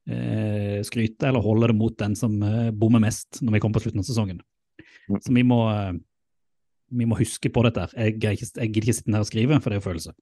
[0.09, 3.85] eh, skryte eller holde det mot den som eh, bommer mest når vi kommer på
[3.87, 4.41] slutten av sesongen.
[5.11, 5.19] Mm.
[5.21, 5.93] Så vi må, eh,
[6.97, 7.85] vi må huske på dette.
[7.99, 8.41] Jeg, jeg
[8.73, 10.15] gidder ikke sitte her og skrive, for det er jo følelse.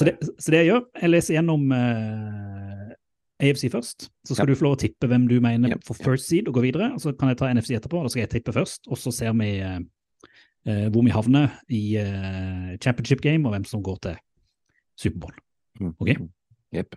[0.00, 2.94] Så det, så det jeg gjør, jeg leser gjennom eh,
[3.44, 4.08] AFC først.
[4.24, 4.54] Så skal Ja.
[4.54, 6.92] du få lov å tippe hvem du mener Ja, for first seed og gå videre.
[6.94, 8.88] og Så kan jeg ta NFC etterpå, da skal jeg tippe først.
[8.88, 9.50] Og så ser vi
[10.66, 14.16] eh, eh, hvor vi havner i eh, championship game, og hvem som går til
[15.00, 15.34] Superbowl.
[15.80, 15.94] Mm.
[16.00, 16.08] Ok.
[16.74, 16.96] Jepp.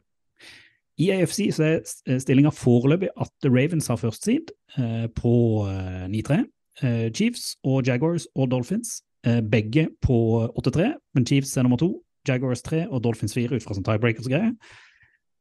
[0.98, 5.34] I AFC så er stillinga foreløpig at The Ravens har first seed eh, på
[5.70, 6.40] eh, 9-3.
[6.82, 10.18] Eh, Chiefs og Jaguars og Dolphins eh, begge på
[10.58, 12.02] 8-3, men Chiefs er nummer to.
[12.28, 14.52] Jaguars 3 og Dolphins 4 ut fra sånn tiebreakers greier.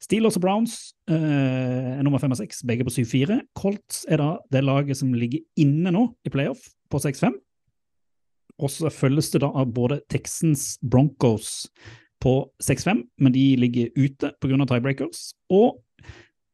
[0.02, 0.76] Steelers og Browns
[1.08, 3.40] eh, er nummer 5 og 6, begge på 7-4.
[3.56, 7.32] Colts er da det laget som ligger inne nå i playoff på 6-5.
[8.58, 11.66] Og så følges det da av både Texans, Broncos
[12.24, 14.64] på 6-5, men de ligger ute pga.
[14.64, 15.34] tiebreakers.
[15.52, 15.82] Og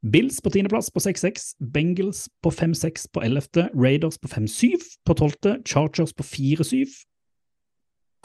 [0.03, 5.63] Bills på tiendeplass på 6-6, Bengals på 5-6 på 11., Raiders på 5-7 på 12.,
[5.65, 6.91] Chargers på 4-7,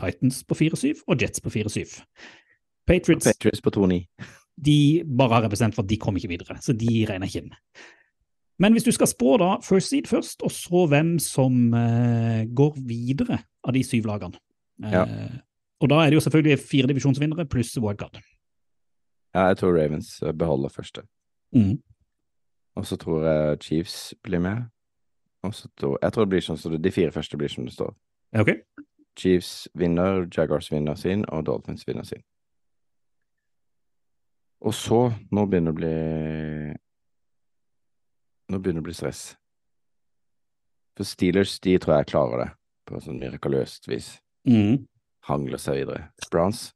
[0.02, 2.02] Titans på 4-7 og Jets på 4-7.
[2.88, 4.06] Patriots Patriots på 2-9.
[4.66, 7.54] de bare har represent for at de kom ikke videre, så de regner ikke inn.
[8.60, 12.80] Men hvis du skal spå da first seed først, og så hvem som uh, går
[12.88, 14.40] videre av de syv lagene
[14.84, 15.04] eh, Ja.
[15.78, 18.18] Og da er det jo selvfølgelig fire divisjonsvinnere pluss wildcard.
[19.36, 21.04] Ja, jeg tror Ravens eh, beholder første.
[21.54, 21.78] Mm.
[22.76, 24.64] Og så tror jeg Chiefs blir med.
[25.44, 27.74] Og så tror jeg tror det blir sånn som de fire første blir som det
[27.74, 27.94] står.
[28.34, 28.58] Ja, Ok?
[29.18, 32.22] Chiefs vinner, Jaguars vinner sin, og Dolphins vinner sin.
[34.62, 36.78] Og så, nå begynner det å bli
[38.48, 39.22] Nå begynner det å bli stress.
[40.98, 42.50] For Steelers, de tror jeg klarer det
[42.88, 44.14] på sånn mirakuløst vis.
[44.48, 44.86] Mm.
[45.28, 46.08] Hangler seg videre.
[46.32, 46.70] Browns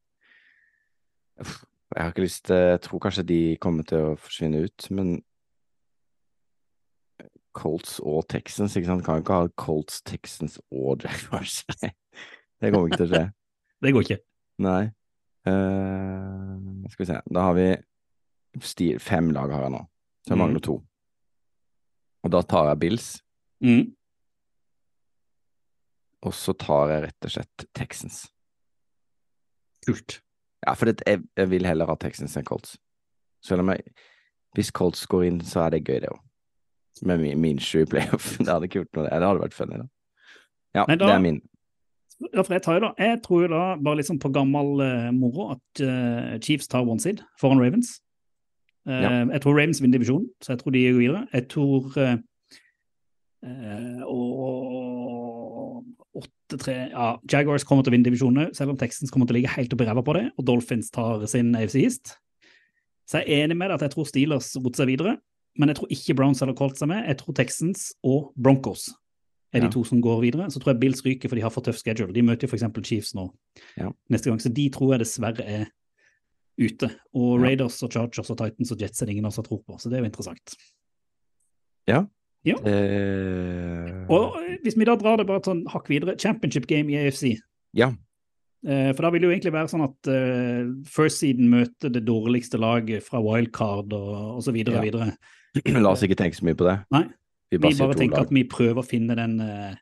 [1.39, 5.13] Jeg har ikke lyst til Jeg tror kanskje de kommer til å forsvinne ut, men
[7.55, 9.03] Colts og Texans, ikke sant?
[9.03, 11.61] Kan ikke ha Colts, Texans og Jaguars.
[12.61, 13.23] Det kommer ikke til å skje.
[13.83, 14.19] Det går ikke.
[14.61, 14.83] Nei.
[15.47, 17.17] Uh, skal vi se.
[17.33, 19.81] Da har vi fem lag har jeg nå,
[20.27, 20.43] så jeg Mm.
[20.45, 20.77] mangler to.
[22.23, 23.09] Og da tar jeg Bills,
[23.61, 23.91] Mm.
[26.25, 28.23] og så tar jeg rett og slett Texans.
[29.85, 30.19] Kult.
[30.65, 32.75] Ja, for det, jeg, jeg vil heller ha Texans enn Colts.
[33.45, 33.81] Selv om jeg
[34.53, 36.19] Hvis Colts går inn, så er det gøy, det òg.
[37.07, 38.33] Med min, min sju i playoff.
[38.41, 39.13] Det hadde ikke gjort noe, det.
[39.21, 39.85] Det hadde vært funny, da.
[40.75, 41.39] Ja, da- det er min.
[42.35, 45.07] Ja, for jeg tar jo da, jeg tror jo da, bare sånn på gammel uh,
[45.15, 47.95] moro, at uh, Chiefs tar one seed foran Ravens.
[48.87, 49.09] Eh, Ja.
[49.25, 51.27] Jeg tror Ravens vinner divisjonen, så jeg tror de går videre.
[51.33, 52.17] Jeg tror eh,
[53.45, 55.85] eh, og
[56.51, 59.53] 8-3 Ja, Jaguars kommer til å vinne divisjonen, selv om Texans kommer til å ligge
[59.55, 62.15] helt oppi ræva på det, og Dolphins tar sin AFC East.
[63.07, 65.17] Så jeg er enig med deg at jeg tror Steelers roter seg videre,
[65.59, 67.05] men jeg tror ikke Browns eller Colts er med.
[67.09, 68.89] Jeg tror Texans og Broncos
[69.53, 69.71] er de Ja.
[69.71, 70.45] to som går videre.
[70.49, 72.13] Så tror jeg Bills ryker, for de har for tøff schedule.
[72.13, 72.63] De møter jo f.eks.
[72.87, 73.29] Chiefs nå
[73.77, 73.89] Ja.
[74.09, 75.65] neste gang, så de tror jeg dessverre er
[76.59, 76.89] ute.
[77.13, 77.45] Og Ja.
[77.47, 79.77] Raiders og Chargers og Titans og Jets er det ingen av oss som tror på,
[79.79, 80.55] så det er jo interessant.
[81.87, 82.05] Ja
[82.43, 86.97] Eh, Og hvis vi da drar det bare et sånn hakk videre, championship game i
[86.97, 87.35] AFC.
[87.77, 87.91] Ja.
[88.65, 92.03] Eh, For da vil det jo egentlig være sånn at eh, first seeden møter det
[92.07, 95.11] dårligste laget fra wildcard og, og så videre og videre.
[95.85, 96.77] La oss ikke tenke så mye på det.
[96.91, 97.03] Nei.
[97.51, 98.25] Vi Vi bare vi bare tenker lag.
[98.25, 99.75] at vi prøver å finne den eh,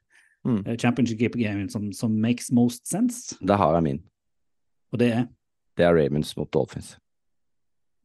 [0.48, 0.62] Mm.
[0.66, 3.98] eh, championship game som, som makes most sense, Det har jeg min.
[4.94, 5.26] og det er
[5.80, 6.98] Det er Ravens mot Dolphins.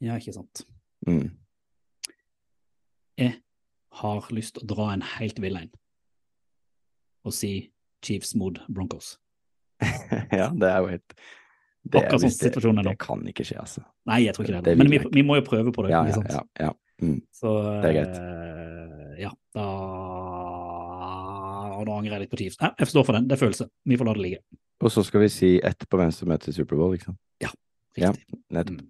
[0.04, 0.62] Ja, ikke sant.
[1.08, 1.32] Mm.
[3.18, 3.32] Jeg
[4.00, 5.72] har lyst til å dra en helt vill en
[7.24, 7.50] og si
[8.04, 9.14] Chiefs mot Broncos.
[10.38, 11.14] ja, det er jo helt
[11.84, 12.92] det, Akkurat sånn situasjonen er nå.
[12.94, 13.82] Det kan ikke skje, altså.
[14.08, 14.64] Nei, jeg tror ikke det.
[14.70, 15.92] Det Men vi, vi må jo prøve på det.
[15.92, 16.32] Ja, ikke sant?
[16.60, 16.68] ja.
[16.68, 16.72] ja.
[17.02, 17.18] Mm.
[17.34, 17.52] Så
[17.82, 18.18] Det er greit.
[18.20, 19.64] eh, ja, da
[21.74, 22.60] og Nå angrer jeg litt på Chiefs.
[22.62, 23.26] Nei, jeg forstår for den.
[23.28, 23.66] Det er følelse.
[23.84, 24.38] Vi får la det ligge.
[24.84, 27.20] Og så skal vi si etterpå hvem som møter Superbowl, ikke sant?
[27.42, 27.50] Ja.
[27.96, 28.40] Riktig.
[28.50, 28.82] Nettopp.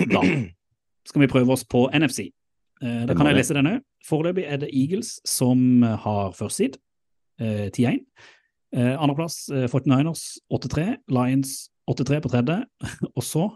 [0.00, 0.22] Da
[1.08, 2.30] skal vi prøve oss på NFC.
[2.82, 3.80] Eh, da kan jeg lese den òg.
[4.06, 6.78] Foreløpig er det Eagles som har first seed,
[7.40, 8.04] eh, 10-1.
[8.72, 12.62] Eh, Andreplass eh, 49ers 8-3, Lions 8-3 på tredje,
[13.16, 13.48] og så,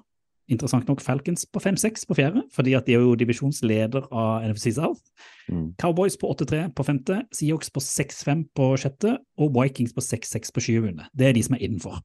[0.51, 4.75] interessant nok, Falcons på 5-6 på fjerde, fordi at de er jo divisjonsleder av NFC
[4.75, 5.01] South.
[5.49, 5.71] Mm.
[5.81, 10.67] Cowboys på 8-3 på femte, Seahawks på 6-5 på sjette, og Vikings på 6-6 på
[10.67, 11.09] sjuende.
[11.17, 12.03] Det er de som er innenfor.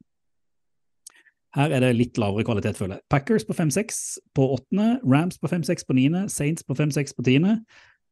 [1.58, 3.04] Her er det litt lavere kvalitet, føler jeg.
[3.10, 7.56] Packers på 5-6 på åttende, Rams på 5-6 på niende, Saints på 5-6 på tiende,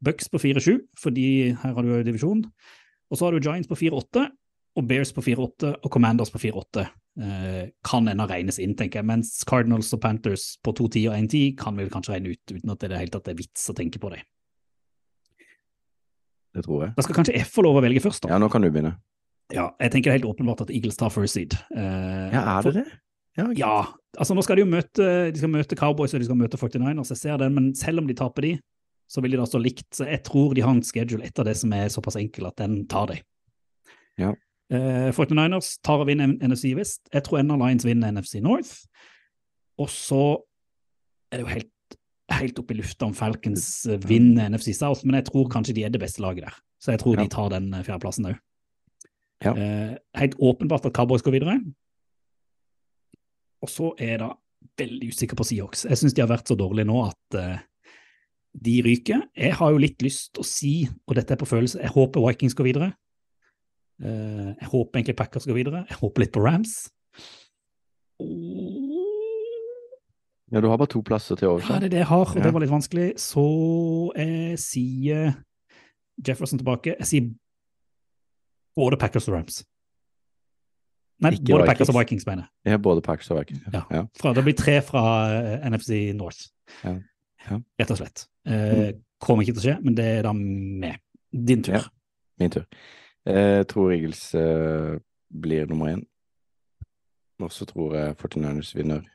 [0.01, 1.27] Bucks på 4-7, fordi
[1.57, 2.43] her har du jo divisjon.
[3.11, 4.27] Og så har du Giants på 4-8,
[4.77, 6.87] og Bears på 4-8 og Commanders på 4-8.
[7.17, 11.55] Eh, kan ennå regnes inn, tenker jeg, mens Cardinals og Panthers på 2-10 og 1-10
[11.57, 13.77] kan vi kanskje regne ut, uten at det er det hele tatt er vits å
[13.77, 14.21] tenke på det.
[16.57, 16.93] Det tror jeg.
[16.97, 18.31] Da skal kanskje F få lov å velge først, da.
[18.33, 18.95] Ja, nå kan du begynne.
[19.53, 21.53] Ja, jeg tenker helt åpenbart at Eagles tar first seed.
[21.73, 22.99] Eh, Ja, er for- det det?
[23.37, 23.73] Ja, Ja,
[24.17, 27.11] altså nå skal de jo møte, de skal møte Cowboys og de skal møte 49ers,
[27.13, 28.51] jeg ser den, men selv om de taper de,
[29.07, 29.85] så vil de da stå likt.
[29.93, 32.81] Så jeg tror de har en schedule etter det som er såpass enkel at den
[32.91, 33.19] tar de.
[34.19, 34.33] Ja.
[34.73, 37.05] Eh, 49ers tar og vinner NFC West.
[37.13, 38.73] Jeg tror NR Lions vinner NFC North.
[39.79, 40.41] Og så
[41.31, 41.97] er det jo helt,
[42.33, 45.85] helt oppe i lufta om Falcons eh, vinner NFC South, men jeg tror kanskje de
[45.87, 46.57] er det beste laget der.
[46.81, 47.23] Så jeg tror Ja.
[47.23, 48.39] de tar den eh, fjerdeplassen òg.
[49.45, 49.53] Ja.
[49.53, 51.59] Eh, helt åpenbart at Cowboys går videre.
[53.63, 54.29] Og så er jeg da
[54.77, 55.85] veldig usikker på Seahawks.
[55.89, 57.57] Jeg syns de har vært så dårlige nå at uh,
[58.57, 59.23] de ryker.
[59.37, 60.73] Jeg har jo litt lyst til å si,
[61.07, 62.91] og dette er på følelse, jeg håper Vikings går videre.
[64.03, 65.83] Uh, jeg håper egentlig Packers går videre.
[65.89, 66.75] Jeg håper litt på Rams.
[68.21, 68.93] Og...
[70.47, 71.67] Ja, du har bare to plasser til overs.
[71.67, 72.43] Ja, det er det jeg har, og Ja.
[72.45, 73.07] det var litt vanskelig.
[73.19, 73.43] Så
[74.15, 75.33] jeg sier
[76.23, 76.95] Jefferson tilbake.
[77.01, 77.33] Jeg sier
[78.77, 79.65] både Packers og Rams.
[81.23, 82.25] Nei, Ikke både Packers og Vikings.
[82.27, 82.71] Mener jeg.
[82.71, 83.61] Ja, både Packers og Vikings.
[83.73, 83.81] Ja.
[83.91, 84.03] Ja.
[84.19, 85.03] Fra, det blir tre fra
[85.33, 86.49] uh, NFC North,
[86.83, 86.97] Ja.
[87.47, 87.57] Ja.
[87.79, 88.25] rett og slett.
[88.45, 88.89] Eh,
[89.23, 90.99] kommer ikke til å skje, men det er da med.
[91.31, 91.85] Din tur.
[92.41, 92.65] Min tur.
[93.27, 94.97] Jeg tror Eagles uh,
[95.31, 96.03] blir nummer én.
[97.39, 99.05] Og så tror jeg 49ers vinner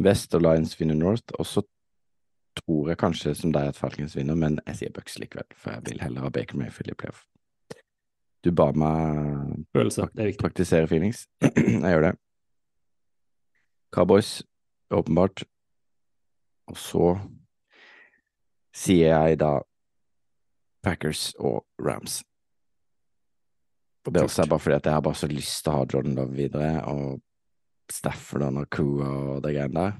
[0.00, 1.34] West og Lions vinner North.
[1.38, 1.64] Og så
[2.60, 5.86] tror jeg kanskje som deg at Falcons vinner, men jeg sier Bucks likevel, for jeg
[5.90, 7.24] vil heller ha Baker Mayfield i playoff.
[8.44, 10.42] Du ba meg Følelse, det er viktig.
[10.42, 11.26] praktisere feelings.
[11.42, 12.14] jeg gjør det.
[13.92, 14.42] Cowboys,
[14.90, 15.44] åpenbart.
[16.70, 17.06] Og så
[18.76, 19.58] sier jeg da
[20.82, 22.22] Packers og Rams.
[24.04, 26.16] Det er også bare fordi at jeg har bare så lyst til å ha Jordan
[26.16, 27.20] Love videre, og
[27.92, 29.98] Stafford og Nakua og det greiene der.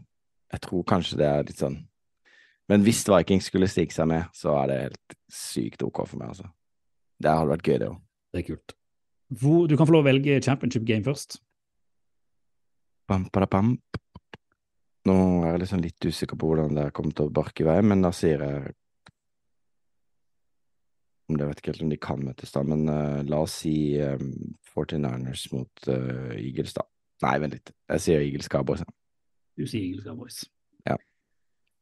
[0.55, 1.76] Jeg tror kanskje det er litt sånn
[2.70, 6.30] Men hvis Vikings skulle stige seg med, så er det helt sykt ok for meg,
[6.30, 6.47] altså.
[7.18, 7.99] Det hadde vært gøy, det òg.
[8.30, 8.74] Det er kult.
[9.40, 11.38] Hvor, du kan få lov å velge championship game først.
[13.10, 13.76] Bam, badabam.
[15.08, 15.16] Nå
[15.46, 18.04] er jeg liksom litt usikker på hvordan det kommer til å barke i vei, men
[18.04, 18.74] da sier jeg
[21.30, 23.74] om det vet ikke helt om de kan møtes, da, men uh, la oss si
[24.02, 24.32] um,
[24.74, 26.82] 49ers mot uh, Eagles, da.
[27.22, 27.72] Nei, vent litt.
[27.94, 28.82] Jeg sier Eagles Cowboys.
[28.82, 28.96] ja.
[29.60, 30.40] Du sier Eagles Cowboys.
[30.88, 30.96] Ja.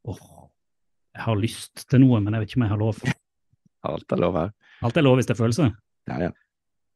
[0.05, 0.49] Oh,
[1.15, 3.01] jeg har lyst til noe, men jeg vet ikke om jeg har lov.
[3.89, 4.53] Alt er lov her.
[4.85, 5.69] Alt er lov hvis det er følelse.
[6.07, 6.29] Ja, ja.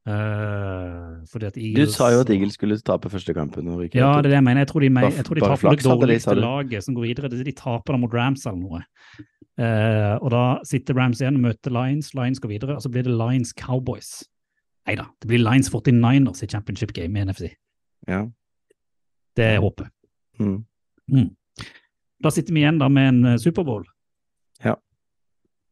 [0.03, 3.67] Uh, fordi at Du sa jo at Eagles skulle tape første kampen.
[3.71, 4.61] og ikke Ja, det er det jeg mener.
[4.61, 7.29] Jeg tror de, me- Bare- jeg tror de taper det dårligste laget som går videre.
[7.29, 8.81] De de taper da mot Rams eller noe.
[9.55, 12.13] Uh, og da sitter Rams igjen og møter Lions.
[12.13, 14.23] Lions går videre, og så blir det Lions Cowboys.
[14.87, 17.53] Nei da, det blir Lions 49ers i championship game i NFC.
[18.07, 18.25] Ja.
[19.37, 19.87] Det er håpet.
[20.39, 20.65] Mm.
[22.23, 23.85] Da sitter vi igjen da med en eh, Superbowl.
[24.65, 24.75] Ja.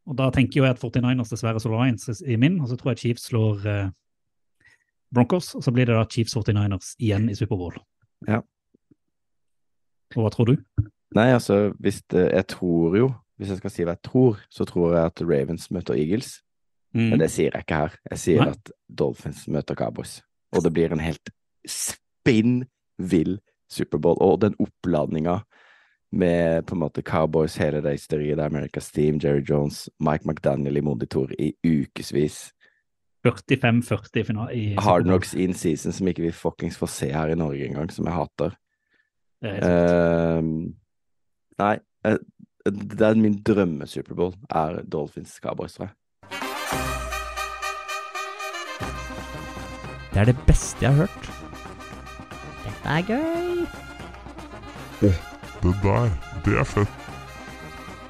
[0.09, 2.93] Og da tenker jo jeg at 49ers dessverre slår Lions i min, og så tror
[2.93, 3.91] jeg Chiefs slår eh,
[5.13, 7.75] Broncos, og så blir det da Chiefs 49ers igjen i Superbowl.
[8.29, 8.41] Ja.
[10.15, 10.55] Og hva tror du?
[11.15, 13.07] Nei, altså, hvis det, jeg tror jo
[13.41, 16.43] Hvis jeg skal si hva jeg tror, så tror jeg at Ravens møter Eagles.
[16.93, 17.95] Men det sier jeg ikke her.
[18.11, 18.51] Jeg sier Nei.
[18.53, 20.19] at Dolphins møter Cowboys.
[20.53, 21.31] Og det blir en helt
[21.65, 22.67] spinn
[23.01, 24.19] vill Superbowl.
[24.21, 25.39] Og den oppladninga
[26.11, 30.77] med på en måte Cowboys, hele det hysteriet der, America's Team, Jerry Jones, Mike McDaniel
[30.77, 32.51] i monitor i ukevis.
[33.27, 34.57] 45-40 i finalen.
[34.57, 37.93] i Hard Knocks in season som ikke vi fuckings får se her i Norge engang,
[37.93, 38.51] som jeg hater.
[39.41, 40.37] Er.
[40.37, 40.73] Ehm,
[41.59, 42.17] nei, uh,
[42.65, 45.93] det er min drømme-Superbowl, er Dolphins Cowboys, tror jeg.
[50.11, 51.31] Det er det beste jeg har hørt.
[52.65, 53.01] Dette er
[55.01, 55.30] gøy.
[55.61, 56.09] Det der,
[56.41, 56.93] det er fett.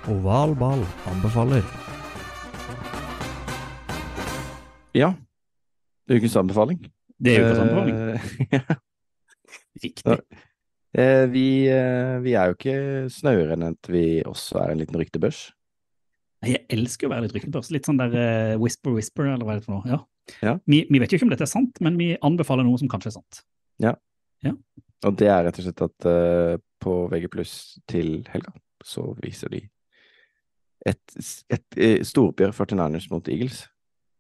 [0.08, 1.66] Oval ball anbefaler.
[4.95, 5.10] Ja.
[6.08, 6.80] Ukens anbefaling.
[7.20, 7.97] Det er anbefaling.
[7.97, 8.78] Eh, ja.
[9.84, 10.16] Riktig.
[10.95, 12.76] Eh, vi, eh, vi er jo ikke
[13.12, 15.41] snauere enn at vi også er en liten ryktebørs.
[16.47, 17.74] Jeg elsker å være litt ryktebørs.
[17.76, 18.16] Litt sånn der
[18.64, 19.91] whisper, whisper, eller hva er det for noe.
[19.91, 19.99] Ja.
[20.39, 20.56] Ja.
[20.72, 23.12] Vi, vi vet jo ikke om dette er sant, men vi anbefaler noe som kanskje
[23.12, 23.43] er sant.
[23.84, 23.93] Ja.
[24.47, 24.56] Ja.
[25.08, 27.30] Og det er rett og slett at uh, på VG
[27.89, 28.54] til helga
[28.86, 29.62] så viser de
[30.89, 31.02] et,
[31.54, 33.68] et, et storoppgjør 49ers mot Eagles.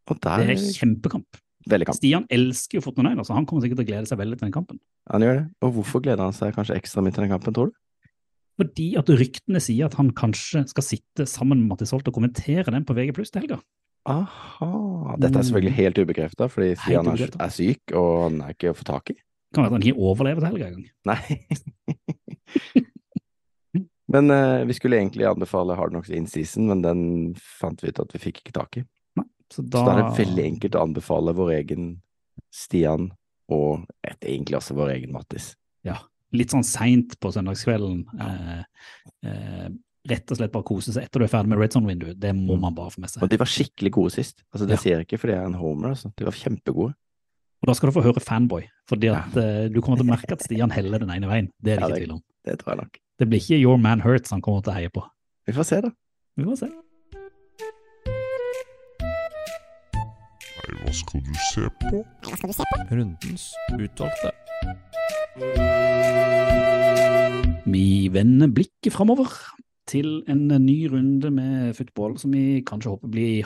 [0.09, 1.39] Og der Det er kjempekamp.
[1.69, 1.97] Veldig kamp.
[1.97, 4.55] Stian elsker jo Fortnite, så han kommer sikkert til å glede seg veldig til den
[4.55, 4.81] kampen.
[5.13, 5.45] Han gjør det.
[5.65, 7.77] Og hvorfor gleder han seg kanskje ekstra mye til den kampen, tror du?
[8.61, 12.73] Fordi at ryktene sier at han kanskje skal sitte sammen med Mattis Holt og kommentere
[12.73, 13.61] den på VG til helga.
[14.09, 15.15] Aha.
[15.21, 18.77] Dette er selvfølgelig helt ubekrefta, fordi Stian er, er syk, og han er ikke å
[18.77, 19.17] få tak i.
[19.51, 20.87] Kan være at han ikke overlever til helga engang.
[21.09, 21.21] Nei.
[24.13, 27.01] men uh, vi skulle egentlig anbefale Hard Knocks in season, men den
[27.35, 28.85] fant vi ut at vi fikk ikke tak i.
[29.51, 31.89] Så Så da er det veldig enkelt å anbefale vår egen
[32.55, 33.09] Stian,
[33.51, 35.53] og et, egentlig også vår egen Mattis.
[35.83, 35.97] Ja,
[36.31, 38.05] litt sånn seint på søndagskvelden.
[38.15, 38.61] Eh,
[39.27, 39.67] eh,
[40.07, 42.19] rett og slett bare kose seg etter du er ferdig med Red Zone-vinduet.
[42.21, 43.25] Det må man bare få med seg.
[43.25, 44.39] Og de var skikkelig gode sist.
[44.53, 44.81] Altså, det Ja.
[44.81, 46.13] sier jeg ikke fordi jeg er en homer, altså.
[46.15, 46.95] De var kjempegode.
[47.61, 50.33] Og da skal du få høre Fanboy, fordi at uh, du kommer til å merke
[50.33, 51.49] at Stian heller den ene veien.
[51.61, 52.21] Det er det Ja, ikke tvil om.
[52.47, 52.97] Det tror jeg nok.
[53.21, 55.03] Det blir ikke Your Man Hurts han kommer til å heie på.
[55.45, 55.91] Vi får se, da.
[56.41, 56.69] Vi får se.
[60.57, 62.01] Nei, hva skal du se på?
[62.25, 62.81] Hva skal du se på?
[62.97, 63.45] Rundens
[63.77, 64.33] utvalgte.
[67.69, 67.87] Vi
[68.17, 69.29] vender blikket framover
[69.91, 73.45] til en ny runde med football som vi kanskje håper blir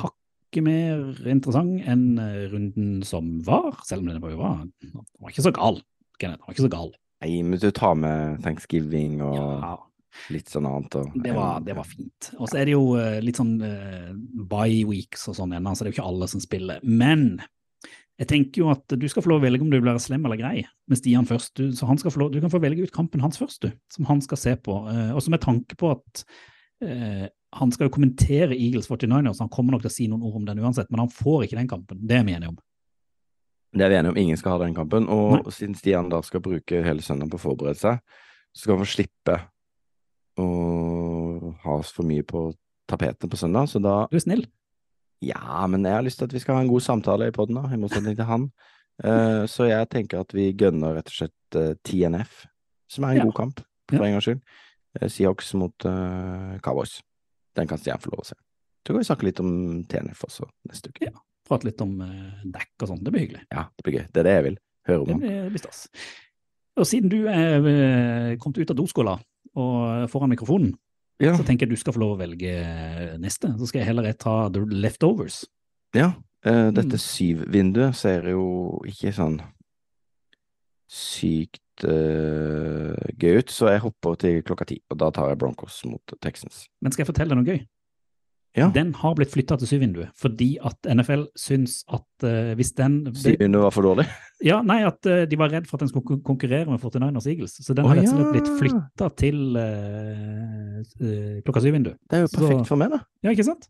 [0.56, 5.44] hakket mer interessant enn eh, runden som var, selv om den var, den var ikke
[5.44, 5.82] så gal.
[6.20, 6.94] Kenneth, den var ikke så gal.
[7.24, 9.74] Nei, men du tar med thanksgiving og Ja,
[10.32, 10.96] litt sånn annet.
[10.96, 12.32] Og, det var, det var fint.
[12.38, 14.14] Og så er det jo eh, litt sånn uh,
[14.48, 16.80] bye weeks og sånn ennå, så det er jo ikke alle som spiller.
[16.84, 17.42] Men
[18.16, 20.40] jeg tenker jo at du skal få lov å velge om du blir slem eller
[20.40, 21.58] grei med Stian først.
[21.60, 23.74] Du, så han skal få lov, du kan få velge ut kampen hans først, du,
[23.92, 24.78] som han skal se på.
[24.88, 26.24] Og så med tanke på at
[26.86, 27.26] eh,
[27.56, 30.46] han skal jo kommentere Eagles 49ers, han kommer nok til å si noen ord om
[30.48, 32.00] den uansett, men han får ikke den kampen.
[32.04, 32.58] Det er vi enige om.
[33.76, 34.18] Det er vi enige om.
[34.20, 35.08] Ingen skal ha den kampen.
[35.12, 38.00] Og siden Stian da skal bruke hele søndagen på å forberede seg,
[38.56, 39.38] så skal han få slippe
[40.40, 40.46] å
[41.64, 42.50] ha oss for mye på
[42.92, 43.70] tapetet på søndag.
[43.72, 44.46] Så da Du er snill.
[45.24, 47.58] Ja, men jeg har lyst til at vi skal ha en god samtale i poden,
[47.72, 48.50] i motsetning til han.
[49.04, 52.46] Uh, så jeg tenker at vi gønner rett og slett uh, TNF,
[52.92, 53.26] som er en Ja.
[53.28, 54.04] god kamp, for Ja.
[54.06, 54.42] en gangs skyld.
[55.02, 57.02] Uh, Seahawks mot eh, Cowboys.
[57.56, 58.36] Den kan Stian få lov å se.
[58.86, 61.08] Så kan vi snakke litt om TNF også neste uke.
[61.10, 61.16] Ja.
[61.48, 63.44] Prate litt om uh, dekk og sånn, det blir hyggelig.
[63.54, 64.06] Ja, det blir gøy.
[64.14, 64.58] Det er det jeg vil
[64.90, 65.22] høre om Det han.
[65.46, 65.82] det blir stas.
[66.76, 69.14] Og siden du er eh, kommet ut av doskåla
[69.56, 70.74] og foran mikrofonen,
[71.24, 72.52] Ja, så tenker jeg du skal få lov å velge
[73.24, 73.54] neste.
[73.56, 75.46] Så skal jeg heller ta The Leftovers.
[75.96, 76.14] ja.
[76.46, 76.76] Eh, Mm.
[76.76, 79.40] dette syv-vinduet ser jo ikke sånn
[80.88, 85.82] sykt eh, gøy ut, så jeg hopper til klokka ti, og da tar jeg Broncos
[85.90, 86.68] mot Texans.
[86.82, 87.66] Men skal jeg fortelle deg noe gøy?
[88.56, 88.70] Ja.
[88.72, 93.66] Den har blitt flytta til syvvinduet fordi at NFL syns at uh, hvis den Syv-vinduet
[93.66, 94.06] var for dårlig?
[94.46, 97.58] Ja, nei, at uh, de var redd for at den skulle konkurrere med 49ers Eagles.
[97.66, 101.98] Så den har rett og slett blitt flytta til uh, klokka syv-vindu.
[102.08, 103.02] Det er jo Så- perfekt for meg, da.
[103.28, 103.68] Ja, ikke sant?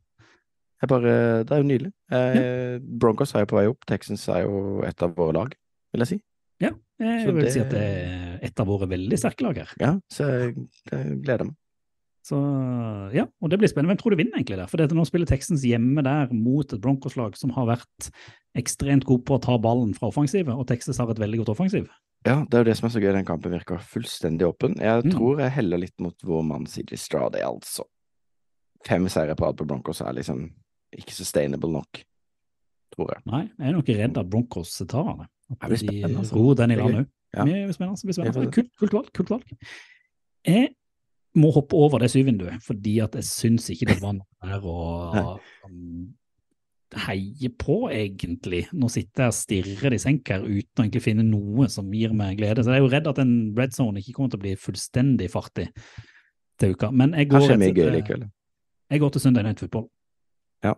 [0.81, 1.11] Jeg bare,
[1.47, 1.91] det er jo nydelig.
[2.13, 3.85] Eh, Broncos er jo på vei opp.
[3.87, 5.53] Texans er jo et av våre lag,
[5.95, 6.17] vil jeg si.
[6.61, 9.71] Jeg Så vil det- si at det er et av våre veldig sterke lag her.
[9.81, 10.55] Ja, så jeg,
[10.89, 11.55] jeg gleder meg.
[12.23, 12.37] Så
[13.13, 13.91] ja, og det blir spennende.
[13.93, 14.67] Hvem tror du vinner egentlig der?
[14.71, 18.07] For dette nå spiller Texans hjemme der mot et Broncos-lag som har vært
[18.55, 21.89] ekstremt god på å ta ballen fra offensivet, og Texas har et veldig godt offensiv.
[22.25, 23.11] Ja, det er jo det som er så gøy.
[23.13, 24.79] Den kampen virker fullstendig åpen.
[24.79, 25.11] Jeg Mm.
[25.11, 27.83] tror jeg heller litt mot vår mann CJ Strade, altså.
[28.85, 30.49] Fem seire på rad på Broncos er liksom
[30.97, 32.03] ikke sustainable nok,
[32.95, 33.21] tror jeg.
[33.25, 35.27] Nei, jeg er nok redd at Broncos tar det.
[35.49, 36.35] Det blir spennende, altså.
[36.35, 37.07] ro den i land òg.
[37.35, 37.45] Ja.
[38.55, 39.11] Kult, kult valg.
[39.13, 39.43] kult valg.
[40.45, 40.69] Jeg
[41.35, 45.39] må hoppe over det syvvinduet, fordi at jeg syns ikke det var noe der å
[45.67, 46.13] um,
[47.05, 48.65] heie på, egentlig.
[48.73, 52.13] Nå sitter jeg og stirrer i senk her uten å egentlig finne noe som gir
[52.15, 52.63] meg glede.
[52.63, 55.29] Så jeg er jo redd at en red zone ikke kommer til å bli fullstendig
[55.33, 55.67] fartig
[56.61, 56.91] til uka.
[56.91, 58.29] Men jeg går, rett til- likevel.
[58.89, 59.89] jeg går til Sunday Night Football.
[60.63, 60.73] Ja.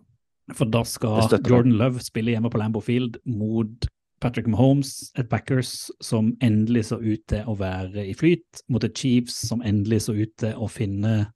[0.53, 1.21] For da skal.
[1.45, 3.85] Jordan Love spille hjemme på Lambeau Field mot
[4.19, 8.97] Patrick Mahomes, et Packers som endelig så ut til å være i flyt, mot et
[8.97, 11.33] Chiefs som endelig så ut til å finne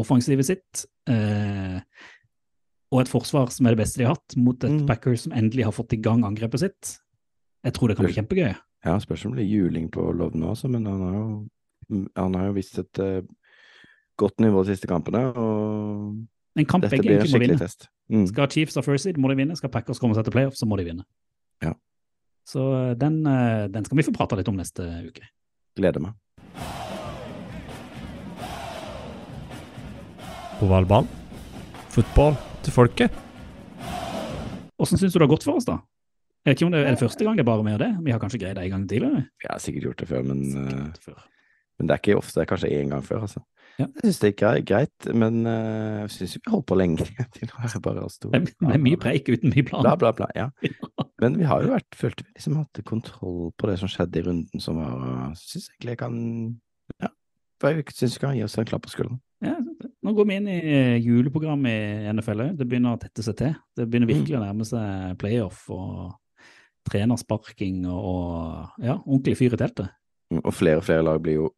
[0.00, 0.86] offensivet sitt.
[1.08, 1.80] Eh,
[2.92, 4.86] og et forsvar som er det beste de har hatt, mot et Mm.
[4.86, 6.98] Packers som endelig har fått i gang angrepet sitt.
[7.64, 8.54] Jeg tror det kan bli kjempegøy.
[8.86, 12.34] Ja, spørs om det blir juling på Love nå, altså, men han har jo, han
[12.34, 13.22] har jo vist et uh,
[14.16, 17.48] godt nivå de siste kampene, og En kamp dette begge blir en egentlig må skikkelig
[17.48, 17.58] vinne.
[17.58, 17.88] test.
[18.08, 18.26] Mm.
[18.30, 19.56] Skal Chiefs ha first seed, må de vinne.
[19.56, 21.04] Skal Packers komme seg til playoff, så må de vinne.
[21.62, 21.74] Ja.
[22.46, 25.26] Så eh, den, eh, den skal vi få prate litt om neste uke.
[25.76, 26.14] Gleder meg.
[30.64, 31.08] Ovalball.
[31.92, 33.22] Fotball til folket.
[34.80, 35.80] Åssen syns du det har gått for oss, da?
[36.46, 37.88] Er vet ikke om det er det første gang det er bare med det.
[38.06, 39.24] Vi har kanskje greid det en gang tidligere.
[39.42, 41.24] Vi har sikkert gjort det før, men, eh, før.
[41.78, 42.38] Men det er ikke ofte.
[42.38, 43.42] Det er kanskje én gang før, altså.
[43.76, 43.84] Ja.
[44.00, 47.04] Jeg syns det er greit, men eh, jeg syns vi holdt på lenge
[47.36, 48.30] til å være bare oss to.
[48.32, 49.82] Det er- mye preik uten mye plan.
[49.84, 50.30] Bla, bla, bla.
[50.38, 50.48] Ja.
[51.20, 54.24] Men vi har jo vært, følte vi liksom hadde kontroll på det som skjedde i
[54.26, 54.96] runden som var
[55.30, 56.16] Jeg Syns egentlig jeg kan
[57.04, 57.08] Ja.
[57.64, 59.20] Jeg syns vi kan gi oss en klapp på skulderen.
[59.44, 59.54] Ja,
[60.04, 61.72] nå går vi inn i eh, juleprogrammet
[62.06, 62.54] i NFL òg.
[62.56, 63.52] Det begynner å tette seg til.
[63.76, 66.14] Det begynner virkelig å nærme seg playoff og
[66.88, 69.92] trenersparking og, og ja, ordentlig fyr i teltet.
[70.32, 71.48] Mm, Og flere og flere lag blir jo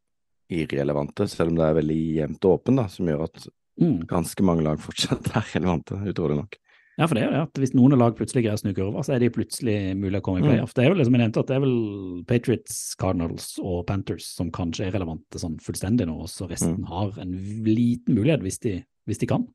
[0.51, 4.01] irrelevante, selv om det er veldig jevnt og åpent, da, som gjør at Mm.
[4.11, 6.57] ganske mange lag fortsatt er relevante, utrolig nok.
[6.99, 9.05] Ja, for det er jo det at hvis noen lag plutselig greier å snu kurva,
[9.07, 10.49] så er de plutselig mulig å komme i Mm.
[10.51, 10.75] playoff.
[10.75, 14.51] Det er vel liksom jeg nevnte at det er vel Patriots, Cardinals og Panthers som
[14.51, 16.89] kanskje er relevante sånn fullstendig nå, og så resten Mm.
[16.89, 17.33] har en
[17.65, 19.47] liten mulighet hvis de, hvis de kan.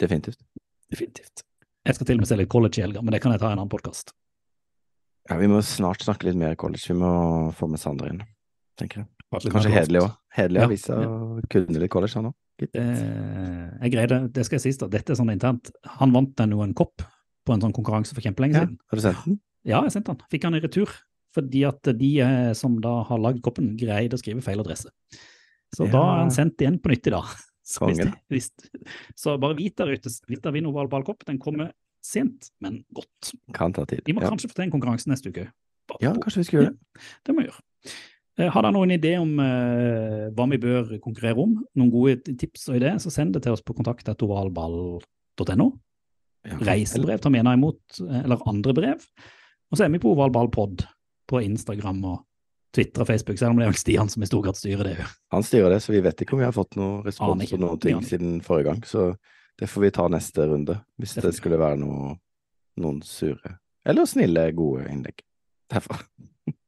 [0.00, 0.40] Definitivt.
[0.90, 1.42] Definitivt.
[1.84, 3.48] Jeg skal til og med se litt college i helga, men det kan jeg ta
[3.50, 4.12] i en annen podkast.
[5.28, 6.88] Ja, vi må snart snakke litt mer college.
[6.88, 8.22] Vi må få med Sander inn,
[8.80, 9.06] tenker jeg.
[9.32, 10.10] Kanskje Hedelig òg.
[10.36, 12.34] Hedelig Ja, seg å kunne litt college, han òg.
[12.62, 15.70] Eh, jeg greide, det skal jeg si, da, dette er sånn internt.
[15.98, 17.02] Han vant den jo en kopp
[17.44, 18.78] på en sånn konkurranse for kjempelenge Ja, siden.
[18.90, 19.40] har du sendt den?
[19.64, 20.22] Ja, jeg sendte den.
[20.30, 20.92] Fikk han i retur.
[21.34, 24.86] Fordi at de eh, som da har lagd koppen, greide å skrive feil adresse.
[25.74, 27.24] Så da er han sendt igjen på nytt i dag.
[27.64, 28.50] Så, hvis, hvis,
[29.16, 31.70] så bare vit der ute, Vita vinner Oval ballkopp, den kommer
[32.04, 33.30] sent, men godt.
[33.56, 34.02] Kan ta tid.
[34.04, 34.28] Vi må Ja.
[34.28, 35.46] kanskje få til en konkurranse neste uke.
[35.88, 37.00] Bare ja, på- kanskje vi skal gjøre det.
[37.24, 37.62] Det må vi gjøre.
[38.38, 41.54] Eh, Har dere noen idé om eh, hva vi bør konkurrere om?
[41.78, 45.68] Noen gode tips og ideer, så send det til oss på kontakt.ovalball.no.
[46.44, 49.06] Reisebrev tar vi gjerne imot, eh, eller andre brev.
[49.70, 50.86] Og så er vi på ovalballpod
[51.30, 52.18] på Instagram og
[52.74, 54.96] Twitter og Facebook, selv om det er vel Stian som i stor grad styrer det.
[55.32, 57.80] Han styrer det, så vi vet ikke om vi har fått noen respons på noen
[57.82, 58.82] ting siden forrige gang.
[58.88, 59.12] Så
[59.60, 62.16] det får vi ta neste runde, hvis Det det skulle være noe,
[62.82, 65.20] noen sure eller snille, gode innlegg.
[65.70, 66.06] Derfor.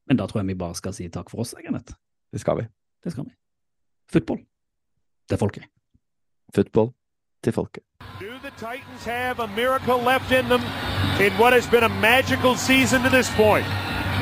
[0.06, 1.92] Men da tror jeg vi bare skal si takk for oss, Kenneth.
[2.32, 2.66] Det skal vi.
[3.04, 3.30] Det skal vi.
[4.12, 4.38] Football.
[5.28, 5.64] Det er folket.
[6.54, 6.92] Football
[7.44, 7.82] til folket.
[8.20, 10.62] Do the Titans have a miracle left in them
[11.20, 13.66] in what has been a magical season to this point?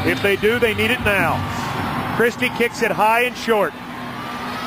[0.07, 1.37] If they do, they need it now.
[2.17, 3.73] Christie kicks it high and short.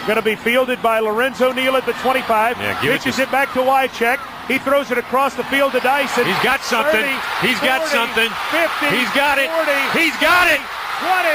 [0.07, 2.57] Going to be fielded by Lorenzo Neal at the 25.
[2.57, 4.19] Yeah, give it Pitches to- it, back to Wycheck.
[4.47, 6.23] He throws it across the field to Dyson.
[6.25, 7.03] He's got something.
[7.03, 8.29] 30, He's got something.
[8.55, 8.95] 50.
[8.95, 9.49] He's got it.
[9.51, 10.61] 40, He's got it.
[10.97, 11.29] 20,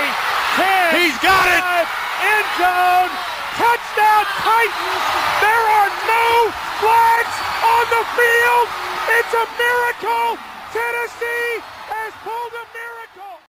[0.58, 0.98] 10.
[0.98, 2.02] He's got five, it.
[2.34, 3.12] End zone.
[3.54, 5.04] Touchdown Titans.
[5.38, 6.26] There are no
[6.82, 8.66] flags on the field.
[9.22, 10.34] It's a miracle.
[10.74, 11.62] Tennessee
[11.94, 12.71] has pulled them.